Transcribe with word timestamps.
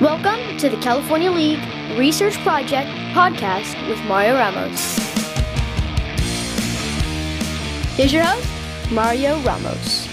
Welcome 0.00 0.56
to 0.58 0.68
the 0.68 0.76
California 0.76 1.28
League 1.28 1.58
Research 1.98 2.38
Project 2.44 2.88
podcast 3.16 3.88
with 3.88 3.98
Mario 4.04 4.34
Ramos. 4.34 4.96
Here's 7.96 8.12
your 8.12 8.22
host, 8.22 8.92
Mario 8.92 9.40
Ramos. 9.40 10.06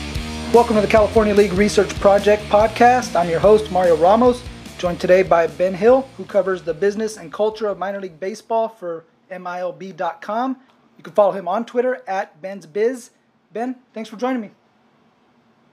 Welcome 0.52 0.78
to 0.78 0.82
the 0.82 0.88
California 0.88 1.36
League 1.36 1.54
Research 1.54 1.94
Project 2.00 2.42
podcast. 2.46 3.16
I'm 3.16 3.30
your 3.30 3.40
host, 3.40 3.72
Mario 3.72 3.96
Ramos, 3.96 4.42
joined 4.80 5.00
today 5.00 5.22
by 5.22 5.46
Ben 5.46 5.76
Hill, 5.76 6.10
who 6.18 6.26
covers 6.26 6.64
the 6.64 6.74
business 6.74 7.18
and 7.18 7.32
culture 7.32 7.68
of 7.68 7.78
minor 7.78 8.02
league 8.02 8.20
baseball 8.20 8.68
for 8.68 9.06
MILB.com. 9.30 10.58
You 10.98 11.04
can 11.04 11.14
follow 11.14 11.34
him 11.34 11.48
on 11.48 11.64
Twitter 11.64 12.02
at 12.08 12.42
Ben's 12.42 12.66
Biz. 12.66 13.12
Ben, 13.54 13.76
thanks 13.94 14.10
for 14.10 14.18
joining 14.18 14.42
me. 14.42 14.50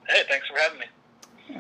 Hey, 0.07 0.25
thanks 0.29 0.49
for 0.49 0.59
having 0.59 0.81
me. 0.81 0.87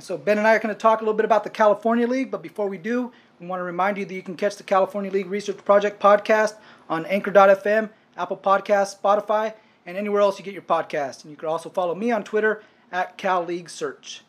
So 0.01 0.17
Ben 0.17 0.39
and 0.39 0.47
I 0.47 0.55
are 0.55 0.59
going 0.59 0.75
to 0.75 0.81
talk 0.81 1.01
a 1.01 1.05
little 1.05 1.17
bit 1.17 1.25
about 1.25 1.45
the 1.45 1.51
California 1.51 2.07
League, 2.07 2.31
but 2.31 2.43
before 2.43 2.69
we 2.69 2.79
do, 2.79 3.13
we 3.39 3.47
want 3.47 3.61
to 3.61 3.65
remind 3.65 3.99
you 3.99 4.05
that 4.05 4.15
you 4.15 4.23
can 4.23 4.37
catch 4.37 4.57
the 4.57 4.63
California 4.63 5.11
League 5.11 5.27
Research 5.27 5.65
Project 5.65 6.01
podcast 6.01 6.55
on 6.89 7.05
Anchor.fm, 7.07 7.91
Apple 8.17 8.37
Podcasts, 8.37 8.99
Spotify, 8.99 9.55
and 9.87 9.97
anywhere 9.97 10.21
else 10.21 10.39
you 10.39 10.45
get 10.45 10.55
your 10.55 10.63
podcast. 10.63 11.23
And 11.23 11.31
you 11.31 11.37
can 11.37 11.49
also 11.49 11.69
follow 11.69 11.95
me 11.95 12.11
on 12.11 12.25
Twitter 12.25 12.63
at 12.91 13.17
Cal 13.17 13.45
League 13.45 13.69
Search. 13.69 14.23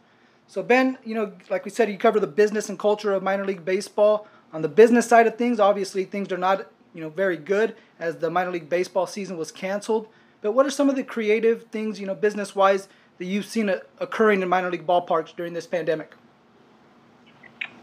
So 0.48 0.62
Ben, 0.62 0.98
you 1.04 1.16
know, 1.16 1.31
like 1.49 1.66
we 1.66 1.71
said, 1.71 1.90
you 1.90 1.98
cover 1.98 2.20
the 2.20 2.27
business 2.27 2.70
and 2.70 2.77
culture 2.77 3.13
of 3.13 3.23
minor 3.23 3.45
league 3.45 3.66
baseball. 3.66 4.27
On 4.52 4.62
the 4.62 4.70
business 4.70 5.07
side 5.07 5.27
of 5.27 5.38
things, 5.38 5.59
obviously 5.59 6.04
things 6.04 6.32
are 6.32 6.38
not, 6.38 6.68
you 6.93 7.02
know, 7.02 7.09
very 7.09 7.38
good 7.38 7.76
as 7.99 8.18
the 8.18 8.30
minor 8.30 8.52
league 8.52 8.70
baseball 8.70 9.07
season 9.07 9.38
was 9.38 9.52
canceled. 9.52 10.07
But 10.41 10.52
what 10.52 10.66
are 10.66 10.71
some 10.71 10.90
of 10.90 10.95
the 10.95 11.04
creative 11.04 11.63
things, 11.71 11.99
you 11.99 12.05
know, 12.05 12.16
business-wise? 12.16 12.90
That 13.17 13.26
you've 13.26 13.45
seen 13.45 13.73
occurring 13.99 14.41
in 14.41 14.49
minor 14.49 14.72
league 14.72 14.88
ballparks 14.88 15.35
during 15.35 15.54
this 15.54 15.68
pandemic? 15.68 16.13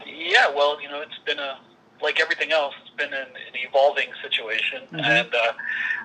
Yeah, 0.05 0.49
well, 0.53 0.81
you 0.81 0.89
know, 0.89 1.01
it's 1.01 1.17
been 1.25 1.39
a 1.39 1.57
like 2.01 2.19
everything 2.19 2.51
else, 2.51 2.73
it's 2.81 2.95
been 2.95 3.13
an, 3.13 3.27
an 3.29 3.55
evolving 3.67 4.07
situation, 4.23 4.81
mm-hmm. 4.91 4.99
and 4.99 5.29
uh, 5.33 5.53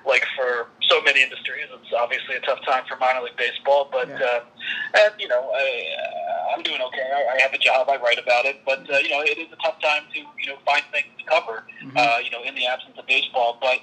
like 0.05 0.23
for 0.35 0.67
so 0.81 1.01
many 1.01 1.23
industries, 1.23 1.65
it's 1.73 1.93
obviously 1.97 2.35
a 2.35 2.39
tough 2.41 2.59
time 2.65 2.83
for 2.87 2.97
minor 2.97 3.21
league 3.21 3.35
baseball. 3.37 3.89
But 3.91 4.07
yeah. 4.07 4.15
uh, 4.15 5.01
and 5.05 5.13
you 5.19 5.27
know, 5.27 5.51
I, 5.53 6.53
I'm 6.55 6.63
doing 6.63 6.81
okay. 6.81 7.09
I, 7.13 7.37
I 7.37 7.41
have 7.41 7.53
a 7.53 7.57
job. 7.57 7.89
I 7.89 7.97
write 7.97 8.19
about 8.19 8.45
it, 8.45 8.61
but 8.65 8.89
uh, 8.89 8.97
you 8.99 9.09
know, 9.09 9.21
it 9.21 9.37
is 9.37 9.51
a 9.51 9.57
tough 9.57 9.81
time 9.81 10.03
to 10.13 10.19
you 10.19 10.47
know 10.47 10.57
find 10.65 10.83
things 10.91 11.07
to 11.17 11.23
cover. 11.25 11.63
Mm-hmm. 11.83 11.97
Uh, 11.97 12.17
you 12.23 12.31
know, 12.31 12.43
in 12.43 12.55
the 12.55 12.65
absence 12.65 12.95
of 12.97 13.05
baseball, 13.07 13.57
but 13.59 13.79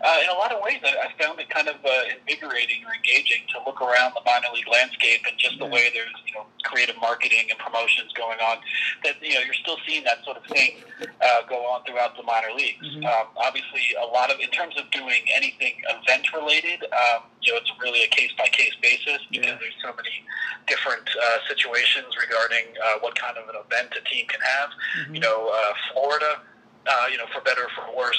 uh, 0.00 0.18
in 0.22 0.30
a 0.30 0.38
lot 0.38 0.52
of 0.52 0.62
ways, 0.62 0.78
I, 0.84 0.94
I 0.94 1.08
found 1.18 1.40
it 1.40 1.50
kind 1.50 1.66
of 1.66 1.76
uh, 1.82 1.90
invigorating 2.14 2.86
or 2.86 2.94
engaging 2.94 3.42
to 3.50 3.58
look 3.66 3.82
around 3.82 4.14
the 4.14 4.22
minor 4.22 4.54
league 4.54 4.70
landscape 4.70 5.26
and 5.26 5.34
just 5.38 5.58
the 5.58 5.66
way 5.66 5.90
there's 5.90 6.14
you 6.26 6.34
know 6.38 6.46
creative 6.62 6.94
marketing 7.02 7.50
and 7.50 7.58
promotions 7.58 8.12
going 8.14 8.38
on. 8.38 8.62
That 9.02 9.18
you 9.18 9.34
know 9.34 9.42
you're 9.42 9.58
still 9.58 9.78
seeing 9.86 10.04
that 10.04 10.22
sort 10.24 10.36
of 10.38 10.46
thing 10.46 10.86
uh, 11.02 11.42
go 11.48 11.66
on 11.66 11.82
throughout 11.82 12.16
the 12.16 12.22
minor 12.22 12.54
leagues. 12.54 12.86
Mm-hmm. 12.86 13.10
Um, 13.10 13.26
obviously, 13.42 13.82
a 13.98 14.06
lot 14.06 14.30
of 14.30 14.38
in 14.38 14.50
terms 14.50 14.78
of 14.78 14.86
doing 14.94 15.26
anything 15.34 15.74
event 15.90 16.30
related, 16.32 16.86
um, 16.94 17.26
you 17.42 17.50
know, 17.52 17.58
it's 17.58 17.72
really 17.82 18.06
a 18.06 18.10
case 18.14 18.30
by 18.38 18.46
case 18.54 18.74
basis 18.80 19.18
because 19.30 19.50
yeah. 19.50 19.58
there's 19.58 19.78
so 19.82 19.90
many 19.98 20.22
different 20.70 21.10
uh, 21.10 21.38
situations 21.50 22.14
regarding 22.14 22.70
uh, 22.78 23.02
what 23.02 23.18
kind 23.18 23.34
of 23.34 23.48
an 23.50 23.58
event 23.58 23.90
a 23.98 24.02
team 24.06 24.26
can 24.30 24.40
have. 24.46 24.70
Mm-hmm. 24.70 25.14
You 25.18 25.20
know, 25.26 25.50
uh, 25.50 25.74
Florida. 25.92 26.46
Uh, 26.88 27.04
you 27.12 27.18
know, 27.18 27.26
for 27.34 27.42
better 27.42 27.68
or 27.68 27.68
for 27.76 27.98
worse, 27.98 28.16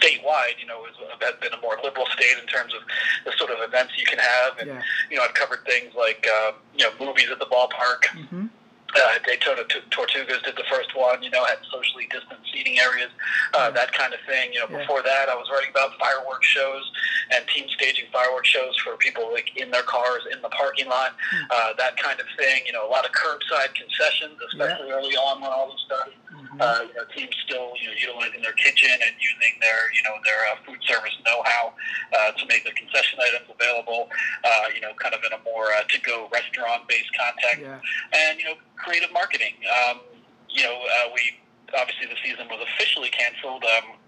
statewide, 0.00 0.58
you 0.60 0.66
know, 0.66 0.84
has 1.20 1.34
been 1.40 1.52
a 1.52 1.60
more 1.60 1.78
liberal 1.82 2.06
state 2.06 2.36
in 2.40 2.46
terms 2.46 2.72
of 2.74 2.82
the 3.24 3.32
sort 3.38 3.50
of 3.50 3.58
events 3.66 3.92
you 3.96 4.06
can 4.06 4.18
have. 4.18 4.58
And, 4.58 4.68
yeah. 4.68 4.82
you 5.10 5.16
know, 5.16 5.24
I've 5.24 5.34
covered 5.34 5.64
things 5.64 5.94
like, 5.94 6.26
uh, 6.26 6.52
you 6.76 6.84
know, 6.84 6.92
movies 7.04 7.28
at 7.30 7.38
the 7.38 7.46
ballpark. 7.46 8.06
Mm-hmm. 8.14 8.46
Uh, 8.94 9.18
Daytona 9.26 9.64
T- 9.64 9.82
Tortugas 9.90 10.44
did 10.44 10.54
the 10.54 10.62
first 10.70 10.94
one, 10.94 11.20
you 11.20 11.30
know, 11.30 11.44
had 11.44 11.58
socially 11.72 12.06
distant 12.12 12.38
seating 12.52 12.78
areas, 12.78 13.10
uh, 13.54 13.68
that 13.72 13.90
kind 13.90 14.14
of 14.14 14.20
thing. 14.22 14.52
You 14.52 14.60
know, 14.60 14.66
yeah. 14.70 14.78
before 14.78 15.02
that, 15.02 15.28
I 15.28 15.34
was 15.34 15.50
writing 15.50 15.70
about 15.70 15.98
fireworks 15.98 16.46
shows 16.46 16.92
and 17.34 17.44
team 17.48 17.66
staging 17.74 18.04
fireworks 18.12 18.48
shows 18.48 18.76
for 18.84 18.96
people 18.98 19.32
like 19.32 19.50
in 19.56 19.72
their 19.72 19.82
cars 19.82 20.22
in 20.30 20.40
the 20.42 20.48
parking 20.50 20.86
lot, 20.86 21.16
mm. 21.34 21.42
uh, 21.50 21.72
that 21.76 21.96
kind 21.96 22.20
of 22.20 22.26
thing. 22.38 22.62
You 22.66 22.72
know, 22.72 22.86
a 22.86 22.90
lot 22.90 23.04
of 23.04 23.10
curbside 23.10 23.74
concessions, 23.74 24.38
especially 24.52 24.86
yeah. 24.86 24.94
early 24.94 25.16
on 25.16 25.40
when 25.42 25.50
all 25.50 25.72
this 25.72 25.82
started. 25.86 26.14
Mm-hmm. 26.54 26.62
Uh, 26.62 26.86
you 26.86 26.94
know, 26.94 27.06
teams 27.10 27.34
still 27.42 27.74
you 27.80 27.90
know 27.90 27.96
utilizing 27.98 28.42
their 28.42 28.54
kitchen 28.54 28.90
and 28.90 29.14
using 29.18 29.58
their 29.58 29.90
you 29.90 30.02
know 30.06 30.14
their 30.22 30.40
uh, 30.54 30.62
food 30.62 30.78
service 30.86 31.14
know-how 31.26 31.74
uh, 32.14 32.30
to 32.38 32.46
make 32.46 32.62
the 32.62 32.72
concession 32.72 33.18
items 33.18 33.50
available. 33.50 34.08
Uh, 34.44 34.70
you 34.74 34.80
know, 34.80 34.94
kind 35.02 35.14
of 35.14 35.20
in 35.26 35.34
a 35.34 35.42
more 35.42 35.74
uh, 35.74 35.82
to-go 35.90 36.28
restaurant-based 36.32 37.10
context, 37.18 37.66
yeah. 37.66 37.80
and 38.14 38.38
you 38.38 38.46
know, 38.46 38.54
creative 38.76 39.10
marketing. 39.12 39.54
Um, 39.66 40.00
you 40.48 40.62
know, 40.62 40.78
uh, 40.78 41.10
we 41.10 41.42
obviously 41.74 42.06
the 42.06 42.18
season 42.22 42.46
was 42.48 42.62
officially 42.62 43.10
canceled 43.10 43.64
um, 43.64 43.98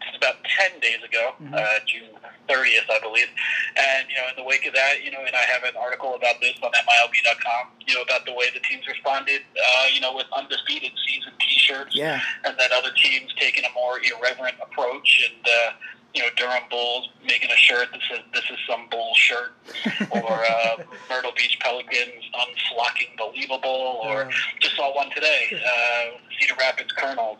just 0.00 0.16
about 0.16 0.40
10 0.44 0.80
days 0.80 1.02
ago, 1.04 1.34
mm-hmm. 1.36 1.54
uh, 1.54 1.78
June 1.86 2.16
30th, 2.48 2.88
I 2.88 2.98
believe. 3.02 3.28
And, 3.76 4.08
you 4.08 4.16
know, 4.16 4.26
in 4.30 4.36
the 4.36 4.44
wake 4.44 4.66
of 4.66 4.74
that, 4.74 5.04
you 5.04 5.10
know, 5.10 5.20
and 5.24 5.34
I 5.34 5.44
have 5.44 5.62
an 5.64 5.76
article 5.76 6.14
about 6.14 6.40
this 6.40 6.54
on 6.62 6.70
MILB.com, 6.72 7.68
you 7.86 7.94
know, 7.94 8.02
about 8.02 8.24
the 8.24 8.32
way 8.32 8.48
the 8.52 8.60
teams 8.60 8.86
responded, 8.86 9.42
uh, 9.56 9.86
you 9.92 10.00
know, 10.00 10.14
with 10.14 10.26
undefeated 10.32 10.92
season 11.06 11.32
Yeah. 11.92 12.20
And 12.44 12.56
then 12.58 12.70
other 12.76 12.90
teams 13.02 13.32
taking 13.38 13.64
a 13.64 13.72
more 13.72 13.98
irreverent 14.00 14.56
approach 14.62 15.28
and, 15.28 15.46
uh, 15.46 15.72
you 16.14 16.22
know, 16.22 16.28
Durham 16.36 16.64
Bulls 16.70 17.08
making 17.26 17.50
a 17.50 17.56
shirt 17.56 17.88
that 17.92 18.00
says 18.10 18.20
"This 18.34 18.44
is 18.50 18.58
some 18.68 18.86
bull 18.90 19.12
shirt," 19.14 19.52
or 20.10 20.44
uh, 20.44 20.76
Myrtle 21.08 21.32
Beach 21.36 21.58
Pelicans 21.60 22.24
unflocking 22.34 23.16
believable, 23.16 24.00
or 24.02 24.30
just 24.60 24.76
saw 24.76 24.94
one 24.94 25.10
today, 25.10 25.48
uh, 25.52 26.18
Cedar 26.38 26.54
Rapids 26.58 26.92
Kernels 26.92 27.38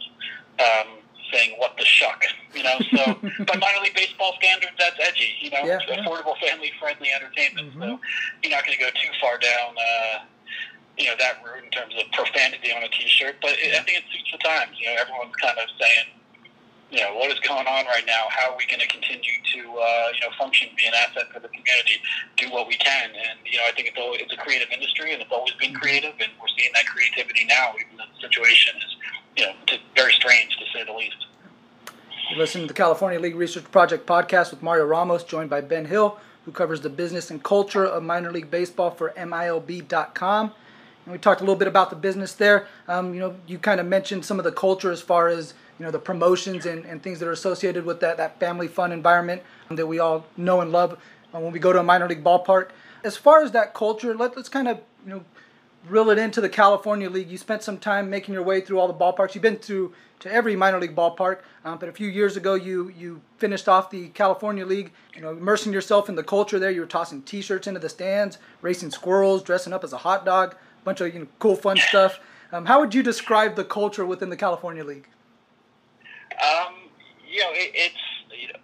um, 0.59 0.89
saying 1.33 1.55
"What 1.59 1.77
the 1.77 1.85
shuck," 1.85 2.25
you 2.55 2.63
know. 2.63 2.79
So, 2.97 3.15
by 3.45 3.59
minor 3.59 3.83
league 3.83 3.95
baseball 3.95 4.35
standards, 4.39 4.73
that's 4.79 4.97
edgy, 5.01 5.35
you 5.41 5.51
know. 5.51 5.65
Yeah, 5.65 5.79
yeah. 5.87 6.05
affordable, 6.05 6.39
family-friendly 6.39 7.09
entertainment. 7.15 7.71
Mm-hmm. 7.71 7.83
So, 7.83 8.01
you're 8.43 8.53
not 8.53 8.65
going 8.65 8.79
to 8.79 8.85
go 8.85 8.89
too 8.91 9.13
far 9.21 9.39
down. 9.39 9.75
Uh, 9.77 10.19
you 11.03 11.11
know 11.11 11.19
that 11.19 11.43
route 11.43 11.67
in 11.67 11.71
terms 11.75 11.95
of 11.99 12.07
profanity 12.15 12.71
on 12.71 12.83
a 12.83 12.89
T-shirt, 12.89 13.43
but 13.43 13.59
it, 13.59 13.75
I 13.75 13.83
think 13.83 13.99
it 13.99 14.07
suits 14.15 14.31
the 14.31 14.39
times. 14.39 14.79
You 14.79 14.87
know, 14.87 15.03
everyone's 15.03 15.35
kind 15.35 15.59
of 15.59 15.67
saying, 15.75 16.07
you 16.95 17.01
know, 17.03 17.19
what 17.19 17.33
is 17.33 17.41
going 17.41 17.67
on 17.67 17.83
right 17.91 18.07
now? 18.07 18.31
How 18.31 18.53
are 18.53 18.57
we 18.57 18.67
going 18.71 18.81
to 18.81 18.87
continue 18.87 19.35
to, 19.57 19.61
uh, 19.67 20.09
you 20.15 20.21
know, 20.23 20.31
function, 20.39 20.69
be 20.77 20.87
an 20.87 20.95
asset 20.95 21.27
for 21.35 21.41
the 21.41 21.49
community, 21.49 21.99
do 22.37 22.53
what 22.55 22.69
we 22.69 22.77
can? 22.77 23.11
And, 23.11 23.41
you 23.49 23.59
know, 23.59 23.65
I 23.67 23.73
think 23.73 23.89
it's, 23.89 23.99
always, 23.99 24.21
it's 24.21 24.33
a 24.33 24.37
creative 24.37 24.69
industry 24.71 25.13
and 25.13 25.23
it's 25.23 25.33
always 25.33 25.57
been 25.59 25.75
creative 25.75 26.13
and 26.21 26.31
we're 26.39 26.53
seeing 26.55 26.71
that 26.77 26.87
creativity 26.87 27.49
now, 27.49 27.73
even 27.81 27.97
though 27.97 28.07
the 28.13 28.21
situation 28.29 28.77
is, 28.77 28.93
you 29.37 29.45
know, 29.47 29.53
very 29.97 30.13
strange 30.13 30.55
to 30.61 30.65
say 30.71 30.85
the 30.85 30.93
least. 30.93 31.17
You 32.31 32.37
listen 32.37 32.61
to 32.61 32.67
the 32.69 32.75
California 32.75 33.19
League 33.19 33.37
Research 33.37 33.65
Project 33.73 34.07
podcast 34.07 34.53
with 34.53 34.63
Mario 34.63 34.85
Ramos, 34.85 35.25
joined 35.25 35.51
by 35.51 35.63
Ben 35.63 35.87
Hill, 35.87 36.21
who 36.45 36.53
covers 36.53 36.83
the 36.83 36.91
business 36.91 37.31
and 37.31 37.43
culture 37.43 37.85
of 37.85 38.03
minor 38.03 38.31
league 38.31 38.51
baseball 38.51 38.91
for 38.91 39.15
MILB.com. 39.17 40.53
And 41.05 41.13
we 41.13 41.19
talked 41.19 41.41
a 41.41 41.45
little 41.45 41.57
bit 41.57 41.69
about 41.69 41.91
the 41.91 41.97
business 41.97 42.33
there. 42.33 42.67
Um, 42.89 43.15
you 43.15 43.21
know, 43.21 43.35
you 43.47 43.59
kind 43.59 43.81
of 43.81 43.87
mentioned 43.87 44.25
some 44.25 44.39
of 44.39 44.45
the 44.45 44.53
culture 44.53 44.91
as 44.91 45.01
far 45.01 45.29
as 45.29 45.55
you 45.79 45.85
know 45.85 45.91
the 45.91 45.99
promotions 45.99 46.67
and, 46.67 46.85
and 46.85 47.03
things 47.03 47.19
that 47.19 47.29
are 47.29 47.33
associated 47.33 47.85
with 47.85 48.01
that 48.01 48.17
that 48.17 48.39
family 48.39 48.69
fun 48.69 48.93
environment 48.93 49.43
that 49.71 49.87
we 49.87 49.99
all 49.99 50.27
know 50.37 50.61
and 50.61 50.71
love 50.71 50.99
uh, 51.35 51.41
when 51.41 51.53
we 51.53 51.59
go 51.59 51.73
to 51.73 51.81
a 51.81 51.83
minor 51.83 52.09
league 52.09 52.23
ballpark. 52.23 52.69
As 53.05 53.17
far 53.17 53.43
as 53.43 53.51
that 53.53 53.75
culture, 53.75 54.15
let, 54.15 54.37
let's 54.37 54.49
kind 54.49 54.69
of 54.69 54.81
you 55.05 55.15
know 55.15 55.25
reel 55.89 56.11
it 56.11 56.19
into 56.19 56.41
the 56.41 56.49
California 56.49 57.11
League. 57.11 57.29
You 57.29 57.39
spent 57.39 57.63
some 57.63 57.79
time 57.79 58.09
making 58.09 58.35
your 58.35 58.45
way 58.45 58.61
through 58.61 58.79
all 58.79 58.87
the 58.87 58.95
ballparks. 58.95 59.35
You've 59.35 59.43
been 59.43 59.59
to 59.61 59.93
to 60.21 60.33
every 60.33 60.55
minor 60.55 60.79
league 60.79 60.95
ballpark, 60.95 61.39
um, 61.65 61.79
but 61.79 61.89
a 61.89 61.93
few 61.93 62.07
years 62.07 62.37
ago 62.37 62.55
you 62.55 62.93
you 62.97 63.21
finished 63.39 63.69
off 63.69 63.91
the 63.91 64.09
California 64.11 64.65
League. 64.65 64.93
You 65.17 65.23
know, 65.23 65.31
immersing 65.31 65.73
yourself 65.73 66.09
in 66.09 66.15
the 66.15 66.23
culture 66.23 66.59
there. 66.59 66.71
You 66.71 66.83
were 66.83 66.87
tossing 66.87 67.23
T-shirts 67.23 67.67
into 67.67 67.81
the 67.81 67.89
stands, 67.89 68.39
racing 68.61 68.93
squirrels, 68.93 69.43
dressing 69.43 69.73
up 69.73 69.83
as 69.83 69.93
a 69.93 69.99
hot 69.99 70.25
dog, 70.25 70.55
bunch 70.85 71.01
of 71.01 71.13
you 71.13 71.21
know 71.21 71.27
cool 71.39 71.57
fun 71.57 71.77
stuff. 71.77 72.19
Um, 72.53 72.67
how 72.67 72.81
would 72.81 72.95
you 72.95 73.03
describe 73.03 73.57
the 73.57 73.65
culture 73.65 74.05
within 74.05 74.29
the 74.29 74.37
California 74.37 74.85
League? 74.85 75.09
Um, 76.33 76.75
you 77.27 77.41
know, 77.41 77.51
it, 77.53 77.71
it's 77.75 77.95
you 78.39 78.49
know, 78.49 78.59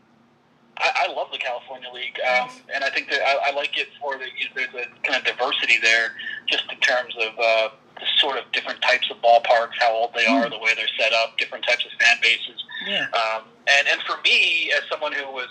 I, 0.78 1.08
I 1.08 1.12
love 1.12 1.28
the 1.32 1.38
California 1.38 1.88
League, 1.92 2.18
um, 2.20 2.50
and 2.74 2.84
I 2.84 2.90
think 2.90 3.08
that 3.10 3.20
I, 3.22 3.50
I 3.50 3.54
like 3.54 3.78
it 3.78 3.88
for 4.00 4.16
the 4.18 4.26
there's 4.54 4.74
a 4.74 5.06
kind 5.06 5.18
of 5.18 5.24
diversity 5.24 5.78
there, 5.82 6.12
just 6.46 6.64
in 6.70 6.78
terms 6.80 7.14
of 7.16 7.38
uh, 7.38 7.68
the 7.96 8.06
sort 8.18 8.36
of 8.36 8.44
different 8.52 8.80
types 8.82 9.10
of 9.10 9.16
ballparks, 9.22 9.78
how 9.78 9.92
old 9.92 10.12
they 10.14 10.26
are, 10.26 10.44
mm. 10.44 10.50
the 10.50 10.58
way 10.58 10.72
they're 10.76 10.94
set 10.98 11.12
up, 11.12 11.36
different 11.38 11.64
types 11.66 11.84
of 11.84 11.92
fan 11.98 12.16
bases. 12.22 12.62
Yeah. 12.86 13.06
Um, 13.12 13.44
and 13.66 13.88
and 13.88 14.00
for 14.02 14.20
me, 14.22 14.72
as 14.76 14.82
someone 14.90 15.12
who 15.12 15.24
was 15.32 15.48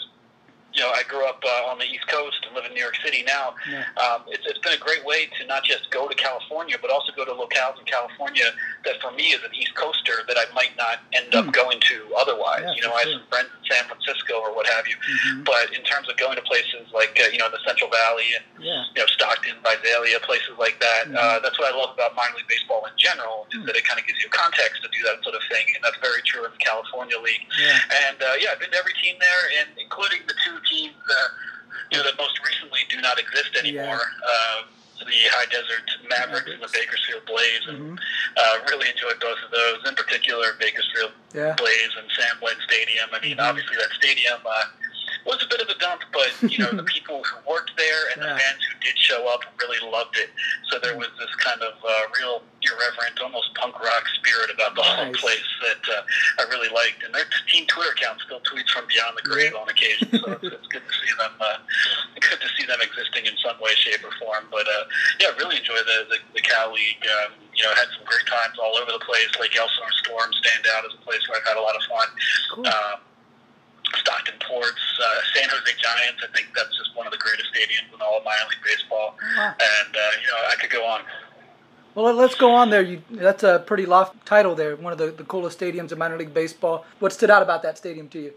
you 0.78 0.84
know, 0.84 0.92
I 0.92 1.02
grew 1.10 1.26
up 1.26 1.42
uh, 1.44 1.72
on 1.72 1.80
the 1.80 1.86
East 1.86 2.08
Coast 2.08 2.46
and 2.46 2.54
live 2.54 2.66
in 2.66 2.74
New 2.74 2.80
York 2.80 2.96
City 3.04 3.24
now. 3.26 3.56
Yeah. 3.70 3.84
Um, 3.98 4.22
it's, 4.28 4.46
it's 4.46 4.60
been 4.60 4.74
a 4.74 4.78
great 4.78 5.04
way 5.04 5.26
to 5.26 5.46
not 5.48 5.64
just 5.64 5.90
go 5.90 6.08
to 6.08 6.14
California, 6.14 6.78
but 6.80 6.92
also 6.92 7.12
go 7.16 7.26
to 7.26 7.32
locales 7.32 7.80
in 7.80 7.86
California 7.86 8.46
that 8.88 9.04
for 9.04 9.12
me 9.12 9.36
as 9.36 9.44
an 9.44 9.52
East 9.52 9.76
Coaster 9.76 10.24
that 10.32 10.40
I 10.40 10.48
might 10.56 10.72
not 10.80 11.04
end 11.12 11.36
up 11.36 11.52
hmm. 11.52 11.52
going 11.52 11.80
to 11.84 11.98
otherwise. 12.16 12.64
Yeah, 12.64 12.74
you 12.74 12.82
know, 12.88 12.96
I 12.96 13.04
have 13.04 13.20
some 13.20 13.28
friends 13.28 13.52
in 13.52 13.62
San 13.68 13.84
Francisco 13.92 14.40
or 14.40 14.56
what 14.56 14.64
have 14.72 14.88
you. 14.88 14.96
Mm-hmm. 14.96 15.44
But 15.44 15.76
in 15.76 15.84
terms 15.84 16.08
of 16.08 16.16
going 16.16 16.40
to 16.40 16.46
places 16.48 16.88
like 16.96 17.20
uh, 17.20 17.28
you 17.30 17.38
know 17.38 17.52
the 17.52 17.60
Central 17.68 17.92
Valley 17.92 18.32
and 18.40 18.46
yeah. 18.64 18.88
you 18.96 19.04
know 19.04 19.10
Stockton, 19.12 19.60
Visalia, 19.60 20.24
places 20.24 20.56
like 20.56 20.80
that, 20.80 21.12
mm-hmm. 21.12 21.20
uh, 21.20 21.44
that's 21.44 21.60
what 21.60 21.68
I 21.68 21.76
love 21.76 21.92
about 21.94 22.16
minor 22.16 22.40
league 22.40 22.48
baseball 22.48 22.88
in 22.88 22.96
general 22.96 23.46
is 23.52 23.60
mm-hmm. 23.60 23.68
that 23.68 23.76
it 23.76 23.84
kind 23.84 24.00
of 24.00 24.08
gives 24.08 24.24
you 24.24 24.32
context 24.32 24.82
to 24.82 24.90
do 24.90 25.04
that 25.12 25.20
sort 25.22 25.36
of 25.36 25.44
thing, 25.52 25.68
and 25.76 25.84
that's 25.84 26.00
very 26.00 26.24
true 26.24 26.48
in 26.48 26.52
the 26.56 26.64
California 26.64 27.20
League. 27.20 27.44
Yeah. 27.60 28.08
And 28.08 28.18
uh, 28.24 28.40
yeah, 28.40 28.56
I've 28.56 28.62
been 28.64 28.72
to 28.72 28.80
every 28.80 28.96
team 29.04 29.20
there, 29.20 29.44
and 29.60 29.76
including 29.76 30.24
the 30.26 30.36
two 30.48 30.58
teams. 30.72 30.96
Uh, 30.96 31.30
you 31.92 31.96
know, 31.96 32.04
that 32.04 32.18
most 32.18 32.36
recently 32.44 32.84
do 32.90 33.00
not 33.00 33.16
exist 33.16 33.56
anymore. 33.56 34.04
Yeah. 34.04 34.28
Uh, 34.28 34.68
the 35.08 35.20
High 35.32 35.48
Desert 35.48 35.88
Mavericks 36.10 36.52
and 36.52 36.62
the 36.62 36.72
Bakersfield 36.74 37.24
Blaze, 37.26 37.66
and 37.68 37.78
mm-hmm. 37.78 37.96
uh, 37.98 38.56
really 38.70 38.90
enjoyed 38.90 39.20
both 39.20 39.38
of 39.44 39.52
those. 39.52 39.80
In 39.88 39.96
particular, 39.96 40.56
Bakersfield 40.60 41.12
yeah. 41.34 41.56
Blaze 41.58 41.94
and 41.98 42.08
Sam 42.16 42.36
Webb 42.42 42.58
Stadium. 42.68 43.10
I 43.14 43.20
mean, 43.22 43.38
mm-hmm. 43.38 43.48
obviously 43.48 43.78
that 43.78 43.92
stadium 43.98 44.40
uh, 44.44 44.66
was 45.28 45.44
a 45.44 45.50
bit 45.52 45.60
of 45.60 45.68
a 45.68 45.78
dump, 45.78 46.02
but 46.16 46.32
you 46.50 46.64
know 46.64 46.72
the 46.72 46.84
people 46.96 47.22
who 47.24 47.36
worked 47.44 47.76
there 47.76 48.08
and 48.16 48.24
yeah. 48.24 48.34
the 48.34 48.40
fans 48.40 48.62
who 48.64 48.74
did 48.80 48.98
show 48.98 49.28
up 49.28 49.44
really 49.60 49.78
loved 49.92 50.16
it. 50.18 50.32
So 50.72 50.80
there 50.80 50.98
was 50.98 51.12
this 51.20 51.30
kind 51.44 51.62
of 51.62 51.76
uh, 51.84 51.92
real 52.18 52.42
irreverent, 52.64 53.20
almost 53.22 53.54
punk 53.56 53.76
rock 53.80 54.08
spirit 54.16 54.50
about 54.56 54.74
the 54.76 54.82
nice. 54.82 54.96
whole 54.96 55.14
place 55.20 55.50
that 55.68 55.84
uh, 55.92 56.42
I 56.42 56.50
really 56.50 56.72
liked. 56.72 57.04
And 57.04 57.14
their 57.14 57.28
team 57.52 57.68
Twitter 57.68 57.92
account 57.92 58.24
still 58.24 58.40
tweets 58.48 58.72
from 58.72 58.88
beyond 58.88 59.20
the 59.20 59.28
grave 59.28 59.52
yeah. 59.54 59.62
on 59.62 59.70
occasion, 59.70 60.08
so 60.16 60.32
it's, 60.32 60.48
it's 60.48 60.70
good 60.72 60.88
to 60.88 60.94
see 60.96 61.12
them. 61.20 61.36
Uh, 61.40 61.60
good 62.24 62.40
to 62.40 62.50
see 62.56 62.66
them 62.66 62.80
existing 62.82 63.28
in 63.28 63.36
some 63.44 63.60
way, 63.60 63.76
shape, 63.76 64.04
or 64.04 64.12
form. 64.20 64.48
But 64.50 64.68
uh, 64.68 64.84
yeah, 65.20 65.36
really 65.36 65.60
enjoy 65.60 65.78
the 65.84 66.08
the, 66.08 66.18
the 66.34 66.42
Cal 66.42 66.72
League. 66.72 67.04
Um, 67.04 67.36
you 67.52 67.64
know, 67.66 67.74
had 67.74 67.90
some 67.98 68.06
great 68.06 68.26
times 68.30 68.56
all 68.62 68.78
over 68.78 68.92
the 68.94 69.02
place. 69.02 69.34
Lake 69.42 69.58
Elsinore 69.58 69.92
Storm 70.06 70.30
stand 70.46 70.64
out 70.78 70.86
as 70.86 70.94
a 70.94 71.02
place 71.02 71.26
where 71.28 71.42
I've 71.42 71.48
had 71.48 71.58
a 71.58 71.66
lot 71.66 71.76
of 71.76 71.82
fun. 71.90 72.08
Cool. 72.54 72.68
Um, 72.68 72.98
Stockton 74.28 74.48
Ports, 74.48 75.00
uh, 75.04 75.20
San 75.36 75.50
Jose 75.50 75.72
Giants. 75.78 76.24
I 76.24 76.36
think 76.36 76.50
that's 76.56 76.76
just 76.78 76.96
one 76.96 77.06
of 77.06 77.12
the 77.12 77.18
greatest 77.18 77.50
stadiums 77.54 77.94
in 77.94 78.02
all 78.02 78.18
of 78.18 78.26
minor 78.26 78.50
league 78.50 78.64
baseball. 78.64 79.16
Wow. 79.38 79.54
And 79.60 79.96
uh, 79.96 80.00
you 80.22 80.28
know, 80.28 80.50
I 80.50 80.56
could 80.56 80.70
go 80.70 80.86
on. 80.86 81.02
Well, 81.96 82.14
let's 82.14 82.36
go 82.36 82.54
on 82.54 82.70
there. 82.70 82.82
You, 82.82 83.02
that's 83.10 83.44
a 83.44 83.64
pretty 83.66 83.86
lofty 83.86 84.20
title 84.26 84.54
there. 84.54 84.76
One 84.76 84.94
of 84.94 85.00
the, 85.00 85.12
the 85.12 85.24
coolest 85.24 85.60
stadiums 85.60 85.92
in 85.92 85.98
minor 85.98 86.18
league 86.18 86.34
baseball. 86.34 86.86
What 87.00 87.12
stood 87.12 87.32
out 87.32 87.42
about 87.42 87.64
that 87.64 87.78
stadium 87.78 88.08
to 88.10 88.20
you? 88.20 88.34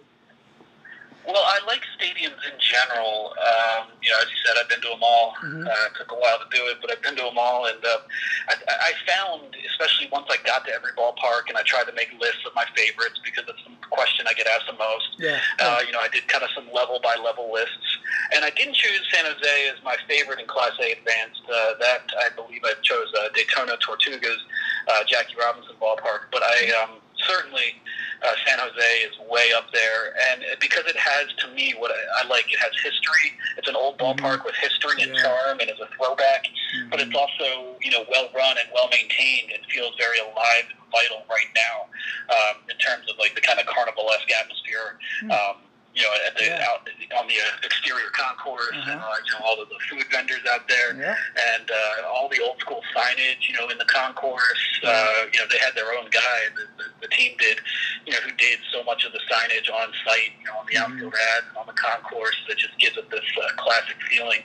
Well, 1.30 1.46
I 1.46 1.62
like 1.66 1.82
stadiums 1.94 2.42
in 2.42 2.58
general. 2.58 3.34
Um, 3.38 3.94
you 4.02 4.10
know, 4.10 4.18
as 4.18 4.26
you 4.26 4.38
said, 4.44 4.58
I've 4.58 4.68
been 4.68 4.82
to 4.82 4.90
them 4.90 5.02
all. 5.02 5.34
Mm-hmm. 5.38 5.62
Uh, 5.62 5.86
it 5.86 5.94
took 5.96 6.10
a 6.10 6.18
while 6.18 6.38
to 6.42 6.48
do 6.50 6.66
it, 6.66 6.78
but 6.82 6.90
I've 6.90 7.02
been 7.02 7.14
to 7.16 7.22
them 7.22 7.38
all, 7.38 7.66
and 7.66 7.78
uh, 7.84 8.02
I, 8.50 8.54
I 8.66 8.92
found, 9.06 9.54
especially 9.70 10.08
once 10.10 10.26
I 10.30 10.42
got 10.42 10.66
to 10.66 10.72
every 10.74 10.90
ballpark, 10.98 11.46
and 11.48 11.56
I 11.56 11.62
tried 11.62 11.86
to 11.86 11.94
make 11.94 12.10
lists 12.18 12.42
of 12.46 12.54
my 12.54 12.66
favorites 12.74 13.22
because 13.22 13.44
it's 13.46 13.62
the 13.62 13.74
question 13.94 14.26
I 14.26 14.34
get 14.34 14.46
asked 14.46 14.66
the 14.66 14.78
most. 14.78 15.14
Yeah. 15.18 15.38
Uh, 15.62 15.80
you 15.86 15.92
know, 15.92 16.02
I 16.02 16.08
did 16.08 16.26
kind 16.26 16.42
of 16.42 16.50
some 16.50 16.66
level 16.74 16.98
by 17.02 17.14
level 17.14 17.52
lists, 17.52 17.98
and 18.34 18.44
I 18.44 18.50
didn't 18.50 18.74
choose 18.74 19.06
San 19.14 19.24
Jose 19.24 19.54
as 19.70 19.78
my 19.84 19.96
favorite 20.08 20.40
in 20.40 20.46
Class 20.46 20.74
A 20.82 20.98
Advanced. 20.98 21.46
Uh, 21.46 21.78
that 21.78 22.10
I 22.26 22.34
believe 22.34 22.62
I 22.64 22.74
chose 22.82 23.06
uh, 23.14 23.30
Daytona 23.34 23.78
Tortugas, 23.78 24.42
uh, 24.90 25.04
Jackie 25.06 25.38
Robinson 25.38 25.78
Ballpark, 25.80 26.30
but 26.32 26.42
I 26.42 26.74
um, 26.82 26.98
certainly 27.16 27.78
uh, 28.22 28.34
San 28.46 28.58
Jose 28.58 28.90
is 29.04 29.16
way 29.30 29.52
up 29.56 29.72
there, 29.72 30.14
and 30.30 30.44
because 30.60 30.84
it 30.86 30.96
has 30.96 31.28
to 31.38 31.48
me 31.54 31.74
what 31.78 31.90
I, 31.90 32.24
I 32.24 32.28
like, 32.28 32.52
it 32.52 32.58
has 32.58 32.72
history. 32.82 33.32
It's 33.56 33.68
an 33.68 33.76
old 33.76 33.98
mm-hmm. 33.98 34.20
ballpark 34.20 34.44
mm-hmm. 34.44 34.52
with 34.52 34.56
history 34.56 35.02
and 35.02 35.14
yeah. 35.14 35.22
charm, 35.22 35.60
and 35.60 35.70
is 35.70 35.80
a 35.80 35.88
throwback. 35.96 36.44
Mm-hmm. 36.44 36.90
But 36.90 37.00
it's 37.00 37.14
also 37.14 37.76
you 37.80 37.90
know 37.90 38.04
well 38.10 38.28
run 38.34 38.56
and 38.60 38.68
well 38.74 38.88
maintained, 38.90 39.52
and 39.52 39.64
feels 39.72 39.94
very 39.96 40.18
alive 40.20 40.68
and 40.68 40.80
vital 40.92 41.24
right 41.30 41.50
now 41.56 41.88
um, 42.28 42.60
in 42.68 42.76
terms 42.76 43.08
of 43.08 43.16
like 43.18 43.34
the 43.34 43.40
kind 43.40 43.58
of 43.58 43.66
carnivalesque 43.66 44.28
atmosphere. 44.28 44.98
Mm-hmm. 45.24 45.30
Um, 45.32 45.69
you 46.00 46.06
know, 46.08 46.14
at 46.26 46.34
the 46.36 46.44
yeah. 46.48 46.64
out 46.64 46.88
on 47.20 47.28
the 47.28 47.36
uh, 47.36 47.60
exterior 47.66 48.08
concourse, 48.16 48.72
uh-huh. 48.72 48.92
and 48.92 49.00
uh, 49.00 49.20
you 49.20 49.32
know 49.36 49.44
all 49.44 49.60
of 49.60 49.68
the 49.68 49.76
food 49.92 50.04
vendors 50.10 50.40
out 50.48 50.64
there, 50.66 50.96
yeah. 50.96 51.14
and 51.52 51.68
uh, 51.68 52.08
all 52.08 52.28
the 52.32 52.40
old 52.40 52.56
school 52.58 52.80
signage, 52.96 53.44
you 53.44 53.54
know, 53.54 53.68
in 53.68 53.76
the 53.76 53.84
concourse. 53.84 54.64
Uh, 54.80 55.28
you 55.32 55.38
know, 55.38 55.44
they 55.52 55.60
had 55.60 55.76
their 55.76 55.92
own 55.92 56.08
guy. 56.08 56.38
The, 56.56 56.64
the, 56.80 56.86
the 57.04 57.08
team 57.12 57.36
did, 57.36 57.60
you 58.06 58.12
know, 58.16 58.20
who 58.24 58.32
did 58.40 58.64
so 58.72 58.82
much 58.84 59.04
of 59.04 59.12
the 59.12 59.20
signage 59.28 59.68
on 59.68 59.92
site, 60.08 60.32
you 60.40 60.48
know, 60.48 60.56
on 60.56 60.64
the 60.64 60.80
mm-hmm. 60.80 60.92
outfield 60.92 61.14
ads 61.36 61.46
and 61.52 61.56
on 61.60 61.66
the 61.68 61.76
concourse 61.76 62.36
that 62.48 62.56
just 62.56 62.72
gives 62.80 62.96
it 62.96 63.10
this 63.10 63.28
uh, 63.36 63.52
classic 63.60 63.96
feeling, 64.08 64.40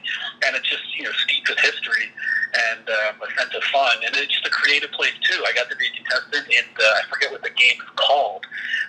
and 0.46 0.56
it's 0.60 0.68
just 0.68 0.84
you 1.00 1.04
know 1.08 1.16
steeped 1.24 1.48
with 1.48 1.60
history 1.60 2.12
and 2.56 2.88
um, 2.88 3.20
a 3.20 3.28
sense 3.36 3.54
of 3.54 3.64
fun, 3.72 3.98
and 4.06 4.16
it's 4.16 4.32
just 4.32 4.48
a 4.48 4.54
creative 4.54 4.92
place 4.92 5.16
too. 5.24 5.40
I 5.44 5.52
got 5.54 5.70
to 5.70 5.76
be 5.76 5.88
a 5.88 5.94
contestant 5.96 6.48
in 6.48 6.66
the, 6.78 6.88
I 6.88 7.02
forget 7.12 7.32
what 7.32 7.44
the 7.44 7.52
game 7.52 7.78
is 7.80 7.92
called, 7.96 8.46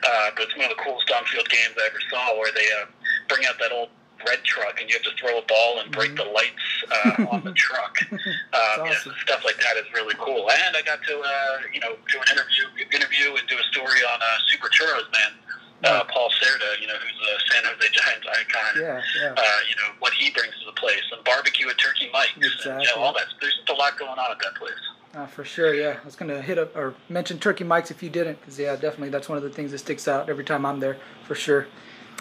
uh, 0.07 0.31
but 0.37 0.47
it's 0.47 0.57
one 0.57 0.71
of 0.71 0.77
the 0.77 0.83
coolest 0.83 1.11
on-field 1.11 1.49
games 1.49 1.75
I 1.75 1.91
ever 1.91 2.03
saw. 2.11 2.39
Where 2.39 2.53
they 2.57 2.67
uh, 2.81 2.87
bring 3.29 3.45
out 3.47 3.59
that 3.61 3.73
old 3.73 3.91
red 4.25 4.43
truck 4.45 4.81
and 4.81 4.89
you 4.89 4.97
have 4.97 5.05
to 5.05 5.15
throw 5.21 5.39
a 5.39 5.45
ball 5.45 5.81
and 5.81 5.93
break 5.93 6.13
mm-hmm. 6.13 6.25
the 6.25 6.33
lights 6.33 6.67
uh, 6.91 7.37
on 7.37 7.45
the 7.45 7.53
truck. 7.69 7.97
Um, 8.11 8.19
awesome. 8.53 8.87
you 8.87 8.93
know, 8.93 9.17
stuff 9.23 9.45
like 9.45 9.61
that 9.61 9.77
is 9.77 9.85
really 9.95 10.15
cool. 10.19 10.49
And 10.51 10.77
I 10.77 10.83
got 10.83 11.03
to 11.05 11.15
uh, 11.21 11.59
you 11.73 11.81
know 11.81 11.97
do 12.11 12.19
an 12.19 12.29
interview 12.33 12.65
interview 12.93 13.37
and 13.37 13.47
do 13.49 13.57
a 13.59 13.67
story 13.73 14.01
on 14.03 14.19
uh, 14.21 14.27
Super 14.49 14.69
Churros 14.69 15.11
Man. 15.13 15.33
Uh, 15.85 16.03
Paul 16.09 16.31
Cerda, 16.31 16.81
you 16.81 16.87
know, 16.87 16.95
who's 16.95 17.21
a 17.21 17.53
San 17.53 17.63
Jose 17.65 17.89
Giants 17.93 18.27
icon. 18.27 18.81
Yeah, 18.81 19.03
yeah. 19.21 19.35
Uh, 19.37 19.43
you 19.69 19.77
know 19.77 19.93
what 19.99 20.15
he 20.15 20.31
brings 20.31 20.55
to 20.61 20.67
the 20.67 20.73
place, 20.73 21.05
and 21.13 21.23
barbecue 21.23 21.69
at 21.69 21.77
Turkey 21.77 22.09
Mike's, 22.13 22.33
exactly. 22.35 22.73
and 22.73 22.81
you 22.81 22.89
know, 22.97 23.03
all 23.03 23.13
that. 23.13 23.27
There's 23.41 23.55
just 23.55 23.69
a 23.69 23.75
lot 23.75 23.99
going 23.99 24.19
on 24.19 24.31
at 24.33 24.39
that 24.43 24.55
place. 24.55 24.73
Uh, 25.15 25.27
for 25.27 25.45
sure, 25.45 25.75
yeah. 25.75 25.99
I 26.03 26.05
was 26.05 26.17
going 26.17 26.31
to 26.31 26.43
hit 26.43 26.59
up 26.59 26.75
or 26.77 26.95
mention 27.09 27.39
Turkey 27.39 27.65
Mike's 27.65 27.91
if 27.91 28.03
you 28.03 28.11
didn't, 28.11 28.41
because 28.41 28.59
yeah, 28.59 28.75
definitely 28.75 29.11
that's 29.11 29.29
one 29.29 29.37
of 29.39 29.45
the 29.45 29.51
things 29.51 29.71
that 29.73 29.79
sticks 29.79 30.09
out 30.09 30.29
every 30.29 30.45
time 30.45 30.65
I'm 30.67 30.81
there, 30.81 30.97
for 31.25 31.35
sure. 31.35 31.67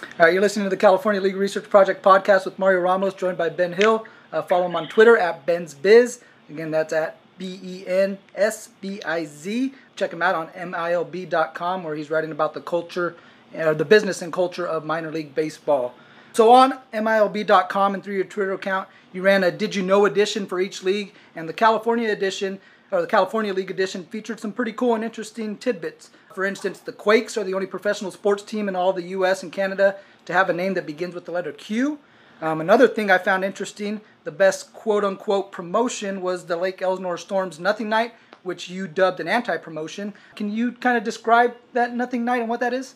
All 0.02 0.26
right, 0.26 0.34
you're 0.34 0.42
listening 0.42 0.66
to 0.66 0.70
the 0.70 0.78
California 0.78 1.22
League 1.22 1.38
Research 1.38 1.70
Project 1.70 2.04
podcast 2.04 2.44
with 2.44 2.60
Mario 2.60 2.82
Ramos, 2.82 3.14
joined 3.14 3.38
by 3.38 3.48
Ben 3.48 3.72
Hill. 3.72 4.06
Uh, 4.32 4.42
follow 4.42 4.66
him 4.66 4.76
on 4.76 4.90
Twitter 4.90 5.18
at 5.18 5.46
Ben's 5.46 5.74
Biz. 5.74 6.22
Again, 6.50 6.70
that's 6.70 6.92
at 6.92 7.18
B 7.38 7.60
E 7.64 7.88
N 7.88 8.18
S 8.36 8.70
B 8.82 9.02
I 9.04 9.24
Z. 9.24 9.74
Check 9.96 10.12
him 10.12 10.22
out 10.22 10.36
on 10.36 10.48
MILB.com, 10.50 11.84
where 11.84 11.96
he's 11.96 12.10
writing 12.10 12.32
about 12.32 12.54
the 12.54 12.62
culture, 12.62 13.16
uh, 13.58 13.74
the 13.74 13.86
business 13.86 14.22
and 14.22 14.34
culture 14.34 14.68
of 14.68 14.84
minor 14.84 15.12
league 15.12 15.34
baseball. 15.34 15.96
So 16.34 16.52
on 16.52 16.80
MILB.com 16.94 17.94
and 17.94 18.04
through 18.04 18.16
your 18.16 18.26
Twitter 18.26 18.52
account, 18.52 18.90
you 19.14 19.22
ran 19.22 19.46
a 19.46 19.52
Did 19.52 19.76
You 19.76 19.84
Know 19.84 20.06
edition 20.06 20.46
for 20.46 20.60
each 20.60 20.84
league, 20.84 21.14
and 21.36 21.48
the 21.48 21.54
California 21.54 22.10
edition, 22.12 22.60
or 22.96 23.02
the 23.02 23.08
California 23.08 23.54
League 23.54 23.72
edition, 23.72 24.06
featured 24.06 24.40
some 24.40 24.54
pretty 24.54 24.72
cool 24.72 24.96
and 24.96 25.04
interesting 25.04 25.58
tidbits. 25.58 26.10
For 26.34 26.46
instance, 26.46 26.80
the 26.80 26.94
Quakes 26.94 27.38
are 27.38 27.44
the 27.44 27.54
only 27.54 27.68
professional 27.68 28.12
sports 28.12 28.44
team 28.44 28.68
in 28.70 28.76
all 28.76 28.94
the 28.94 29.04
U.S. 29.04 29.44
and 29.44 29.52
Canada 29.52 29.98
to 30.26 30.34
have 30.34 30.50
a 30.50 30.54
name 30.54 30.74
that 30.74 30.86
begins 30.86 31.14
with 31.14 31.26
the 31.26 31.32
letter 31.32 31.52
Q. 31.52 32.00
Um, 32.42 32.60
another 32.60 32.88
thing 32.88 33.10
I 33.10 33.18
found 33.18 33.46
interesting, 33.46 34.02
the 34.24 34.32
best 34.32 34.74
quote 34.74 35.04
unquote 35.06 35.52
promotion 35.52 36.22
was 36.22 36.46
the 36.46 36.58
Lake 36.58 36.82
Elsinore 36.82 37.18
Storms 37.18 37.60
Nothing 37.60 37.90
Night, 37.90 38.14
which 38.44 38.70
you 38.70 38.88
dubbed 38.88 39.20
an 39.20 39.28
anti 39.28 39.58
promotion. 39.58 40.14
Can 40.36 40.52
you 40.52 40.74
kind 40.74 40.98
of 40.98 41.04
describe 41.04 41.56
that 41.74 41.94
Nothing 41.94 42.26
Night 42.26 42.42
and 42.42 42.50
what 42.50 42.60
that 42.60 42.74
is? 42.74 42.96